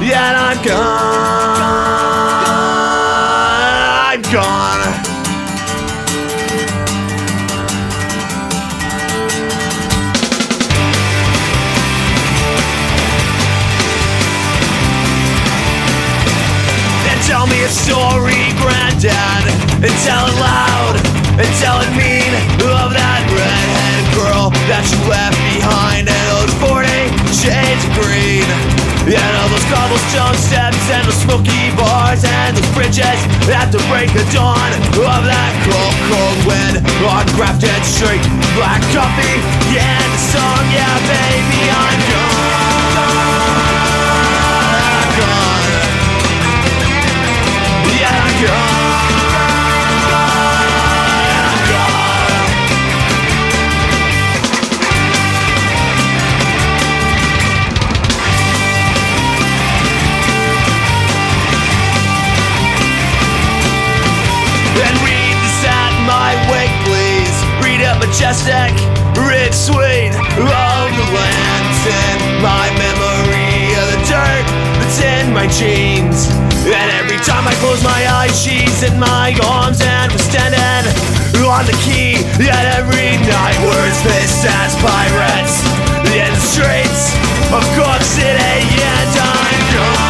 Yeah, 0.04 0.36
I'm 0.36 0.62
gone. 0.62 1.62
I'm 4.12 4.22
gone. 4.24 4.84
And 17.08 17.22
tell 17.24 17.48
me 17.48 17.64
a 17.64 17.70
story, 17.70 18.52
granddad, 18.60 19.48
and 19.82 19.96
tell 20.04 20.28
it 20.28 20.36
loud, 20.42 20.96
and 21.40 21.48
tell 21.62 21.80
it 21.80 21.90
mean 21.96 22.34
of 22.84 22.92
that 22.92 23.24
redheaded 23.32 24.08
girl 24.12 24.50
that 24.68 24.84
you 24.92 25.00
left 25.08 25.33
those 29.64 29.72
cobblestone 29.72 30.36
steps 30.36 30.90
and 30.92 31.08
those 31.08 31.16
smoky 31.16 31.76
bars 31.76 32.24
and 32.24 32.58
those 32.58 32.74
bridges 32.74 33.20
at 33.50 33.72
the 33.72 33.80
break 33.90 34.10
of 34.16 34.26
dawn 34.34 34.72
of 34.96 35.24
that 35.26 35.54
cold, 35.66 35.96
cold 36.10 36.38
wind 36.48 36.78
on 37.06 37.26
Grafton 37.36 37.84
Street. 37.84 38.24
Black 38.56 38.82
coffee, 38.92 39.40
yeah, 39.74 40.00
the 40.00 40.18
song, 40.18 40.64
yeah, 40.72 41.00
baby, 41.08 41.70
I'm 41.70 42.00
gone. 42.12 42.94
I'm 44.74 45.10
gone. 45.20 45.66
Yeah, 48.00 48.24
I'm 48.24 48.46
gone. 48.46 48.73
Majestic, 68.24 68.72
rich, 69.28 69.52
sweet. 69.52 70.16
Of 70.16 70.88
the 70.96 71.08
lands 71.12 71.82
in 71.92 72.40
my 72.40 72.72
memory 72.80 73.76
of 73.76 73.88
the 73.92 74.00
dirt 74.08 74.48
that's 74.80 75.02
in 75.04 75.34
my 75.34 75.46
jeans. 75.48 76.32
And 76.64 76.90
every 77.04 77.18
time 77.18 77.46
I 77.46 77.54
close 77.60 77.84
my 77.84 78.08
eyes, 78.24 78.32
she's 78.42 78.82
in 78.82 78.98
my 78.98 79.36
arms 79.44 79.82
and 79.84 80.10
we're 80.10 80.24
standing 80.24 80.88
on 81.44 81.66
the 81.66 81.76
key. 81.84 82.16
Yet 82.40 82.64
every 82.80 83.20
night 83.28 83.60
we're 83.60 83.88
as 83.92 84.02
pissed 84.02 84.48
as 84.48 84.72
pirates 84.80 85.60
in 86.08 86.32
the 86.32 86.46
streets 86.48 87.12
of 87.52 87.60
Cork 87.76 88.02
City. 88.02 88.40
And 88.40 89.20
I'm 89.20 89.76
gone. 89.76 90.03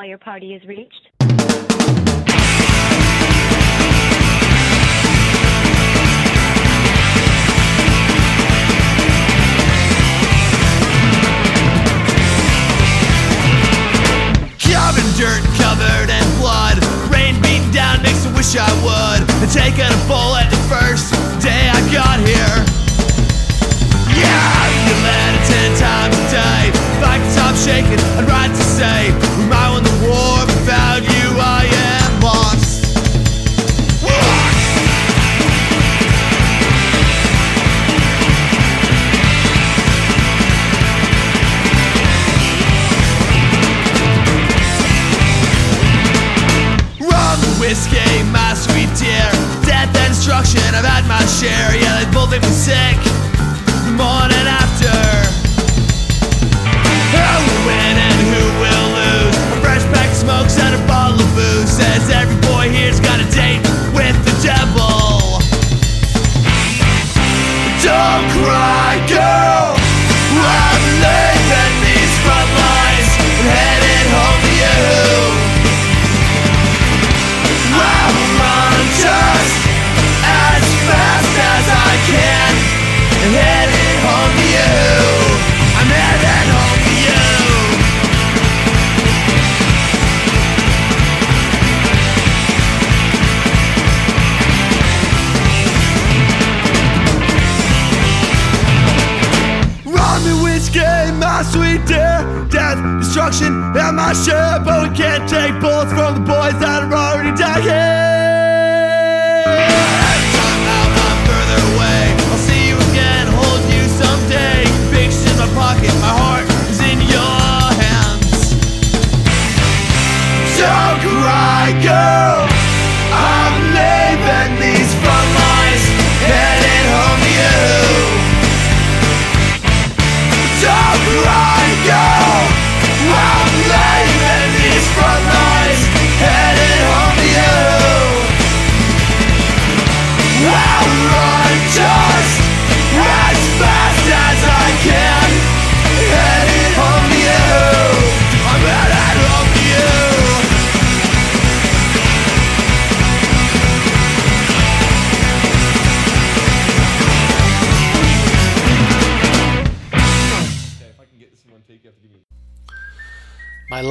While 0.00 0.08
your 0.08 0.16
party 0.16 0.54
is 0.54 0.66
reached. 0.66 1.19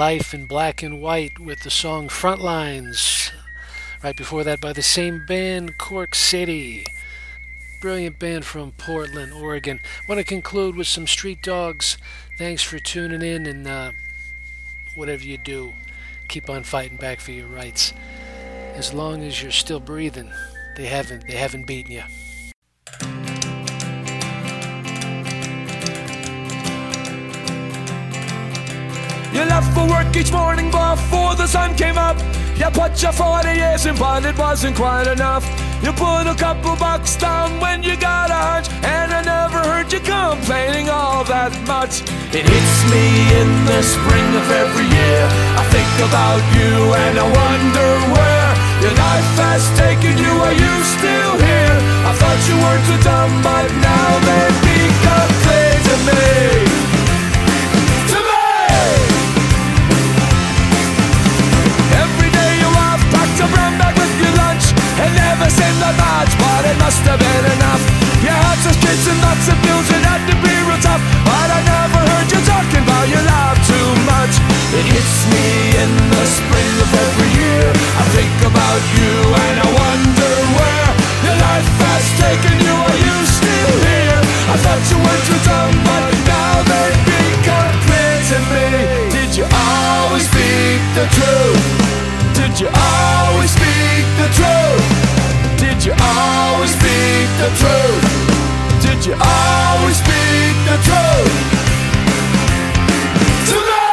Life 0.10 0.34
in 0.34 0.48
Black 0.48 0.82
and 0.82 1.00
White 1.00 1.38
with 1.38 1.60
the 1.60 1.70
song 1.70 2.08
Frontlines. 2.08 3.32
Right 4.04 4.18
before 4.18 4.44
that, 4.44 4.60
by 4.60 4.74
the 4.74 4.82
same 4.82 5.24
band, 5.28 5.78
Cork 5.78 6.16
City. 6.16 6.88
Brilliant 7.80 8.18
band 8.18 8.44
from 8.44 8.72
Portland, 8.72 9.34
Oregon. 9.34 9.80
Want 10.08 10.18
to 10.18 10.24
conclude 10.24 10.76
with 10.76 10.88
some 10.88 11.06
Street 11.06 11.44
Dogs. 11.44 12.00
Thanks 12.40 12.64
for 12.64 12.80
tuning 12.80 13.22
in, 13.22 13.46
and 13.46 13.68
uh, 13.68 13.92
whatever 14.96 15.24
you 15.24 15.38
do, 15.38 15.74
keep 16.28 16.50
on 16.50 16.64
fighting 16.64 16.98
back 16.98 17.20
for 17.20 17.32
your 17.32 17.46
rights. 17.46 17.94
As 18.74 18.92
long 18.92 19.22
as 19.22 19.44
you're 19.44 19.52
still 19.52 19.80
breathing, 19.80 20.32
they 20.76 20.88
haven't 20.88 21.28
they 21.28 21.36
haven't 21.36 21.68
beaten 21.68 21.92
you. 21.92 22.04
You 29.32 29.46
left 29.46 29.74
for 29.76 29.86
work 29.88 30.16
each 30.16 30.32
morning 30.32 30.72
before 30.72 31.36
the 31.36 31.46
sun 31.46 31.76
came 31.76 31.98
up. 31.98 32.18
You 32.58 32.66
put 32.72 33.02
your 33.02 33.12
40 33.12 33.54
years 33.54 33.86
in, 33.86 33.96
but 33.96 34.26
it 34.26 34.38
wasn't 34.38 34.76
quite 34.76 35.08
enough. 35.08 35.46
You 35.84 35.94
put 35.94 36.26
a 36.28 36.36
couple 36.36 36.76
bucks 36.76 37.16
down 37.16 37.60
when 37.62 37.84
you 37.84 37.96
got 37.96 38.32
a 38.32 38.40
hunch, 38.50 38.68
and 38.84 39.14
I 39.14 39.22
never 39.22 39.60
heard 39.64 39.94
you 39.94 40.02
complaining 40.02 40.90
all 40.90 41.24
that 41.26 41.54
much. 41.70 42.02
It 42.36 42.44
hits 42.44 42.78
me 42.92 43.06
in 43.40 43.50
the 43.70 43.80
spring 43.86 44.28
of 44.34 44.48
every 44.50 44.88
year. 44.92 45.24
I 45.56 45.64
think 45.72 45.94
about 46.10 46.42
you 46.58 46.74
and 46.98 47.16
I 47.22 47.28
wonder 47.30 47.90
where 48.12 48.50
your 48.82 48.96
life 48.98 49.32
has 49.46 49.64
taken 49.78 50.18
you. 50.18 50.34
Are 50.42 50.58
you 50.58 50.74
still 50.98 51.34
here? 51.38 51.78
I 52.10 52.12
thought 52.18 52.40
you 52.50 52.58
weren't 52.60 52.86
too 52.90 53.02
dumb, 53.06 53.34
but 53.46 53.70
now 53.78 54.10
they 54.26 54.46
become 54.68 55.32
clear 55.46 55.74
to 55.86 55.96
me. 56.10 56.79
Lunch 65.10 65.18
never 65.18 65.50
seen 65.50 65.76
the 65.80 65.92
match, 65.98 66.32
but 66.38 66.66
it 66.66 66.78
must 66.78 67.02
have 67.06 67.20
been 67.20 67.46
enough 67.58 67.82
You 68.22 68.30
had 68.30 68.58
some 68.62 68.78
kids 68.82 69.08
and 69.08 69.20
lots 69.22 69.48
of 69.48 69.58
bills 69.64 69.88
and 69.90 70.04
had 70.06 70.22
to 70.30 70.36
be 70.44 70.54
real 70.68 70.82
tough 70.82 71.02
But 71.26 71.50
I 71.50 71.60
never 71.66 72.00
heard 72.04 72.28
you 72.30 72.42
talking 72.46 72.84
about 72.84 73.08
your 73.10 73.24
life 73.24 73.60
too 73.66 73.90
much 74.06 74.34
It 74.76 74.86
hits 74.86 75.18
me 75.30 75.46
in 75.82 75.92
the 76.14 76.26
spring 76.26 76.74
of 76.84 76.90
every 76.94 77.30
year 77.42 77.68
I 77.74 78.04
think 78.14 78.36
about 78.46 78.82
you 78.98 79.14
and 79.34 79.56
I 79.64 79.68
wonder 79.72 80.32
where 80.58 80.90
Your 81.26 81.38
life 81.38 81.70
has 81.86 82.06
taken 82.20 82.56
you, 82.60 82.76
are 82.76 83.00
you 83.00 83.18
still 83.26 83.74
here? 83.86 84.22
I 84.50 84.56
thought 84.62 84.84
you 84.90 85.00
were 85.00 85.22
too 85.30 85.40
dumb, 85.46 85.74
but 85.86 86.12
now 86.26 86.54
they 86.66 86.90
become 87.06 87.74
clear 87.86 88.16
to 88.34 88.38
me 88.52 88.68
Did 89.14 89.32
you 89.38 89.46
always 89.46 90.26
speak 90.28 90.82
the 90.98 91.06
truth? 91.18 91.66
Did 92.36 92.54
you 92.60 92.70
always 92.74 93.52
speak 93.52 94.06
the 94.18 94.30
truth? 94.34 94.89
speak 97.30 97.46
the 97.46 97.52
truth? 97.62 98.06
Did 98.82 99.06
you 99.06 99.14
always 99.14 99.98
speak 99.98 100.56
the 100.66 100.78
truth? 100.88 101.36
To 103.50 103.58
me! 103.70 103.86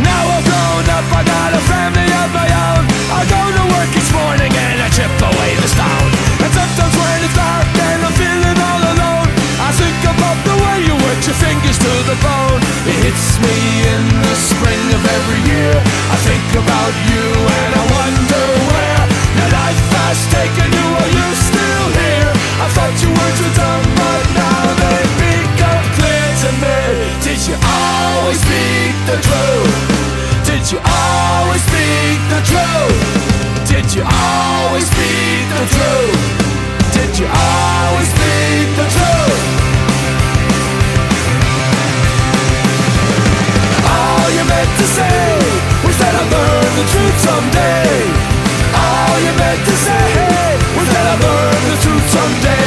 Now 0.00 0.22
I've 0.24 0.44
grown 0.44 0.86
up, 0.88 1.06
I 1.10 1.22
got 1.24 1.52
a 1.52 1.62
family 1.68 2.08
of 2.22 2.28
my 2.32 2.48
own. 2.48 2.84
I 3.12 3.20
go 3.28 3.42
to 3.56 3.64
work 3.74 3.90
each 3.92 4.12
morning 4.12 4.52
and 4.52 4.78
I 4.80 4.88
chip 4.94 5.12
away 5.20 5.50
the 5.60 5.68
stone. 5.68 6.10
And 6.44 6.52
sometimes 6.54 6.94
when 6.96 7.18
it's 7.24 7.36
dark 7.36 7.68
and 7.68 8.00
I'm 8.06 8.14
feeling 8.16 8.58
all 8.60 8.82
alone, 8.94 9.28
I 9.60 9.70
think 9.76 10.00
about 10.06 10.38
the 10.48 10.56
way 10.64 10.76
you 10.86 11.00
your 11.26 11.36
fingers 11.36 11.76
to 11.76 11.92
the 12.08 12.16
bone. 12.24 12.60
It 12.88 12.96
hits 13.04 13.36
me 13.44 13.56
in 13.92 14.02
the 14.24 14.34
spring 14.34 14.84
of 14.96 15.02
every 15.04 15.40
year. 15.52 15.76
I 15.76 16.16
think 16.24 16.48
about 16.56 16.94
you 17.12 17.26
and 17.60 17.74
I 17.76 17.84
wonder 17.92 18.29
you, 20.10 20.86
are 20.98 21.12
you 21.14 21.28
still 21.38 21.86
here? 21.94 22.32
I 22.58 22.66
thought 22.74 22.94
your 22.98 23.14
words 23.14 23.38
were 23.46 23.54
dumb, 23.54 23.84
but 23.94 24.24
now 24.34 24.62
they 24.82 25.02
become 25.22 25.86
clear 25.94 26.26
to 26.42 26.50
me 26.58 26.78
Did 27.22 27.38
you 27.46 27.54
always 27.54 28.42
speak 28.42 28.94
the 29.06 29.18
truth? 29.22 29.78
Did 30.42 30.66
you 30.66 30.78
always 30.82 31.62
speak 31.62 32.18
the 32.26 32.42
truth? 32.42 32.98
Did 33.70 33.86
you 33.94 34.02
always 34.02 34.86
speak 34.90 35.46
the 35.54 35.64
truth? 35.78 36.18
Did 36.90 37.12
you 37.14 37.28
always 37.30 38.08
speak 38.10 38.66
the 38.82 38.86
truth? 38.90 39.42
All 43.86 44.26
you 44.34 44.42
meant 44.42 44.72
to 44.74 44.86
say 44.90 45.38
was 45.86 45.94
that 46.02 46.12
I'd 46.18 46.28
learn 46.34 46.70
the 46.82 46.86
truth 46.90 47.16
someday 47.22 47.79
meant 49.38 49.60
to 49.66 49.74
say 49.86 50.58
Well, 50.76 50.86
that 50.92 51.06
I 51.12 51.16
learned 51.24 51.64
the 51.70 51.76
truth 51.82 52.06
someday. 52.10 52.59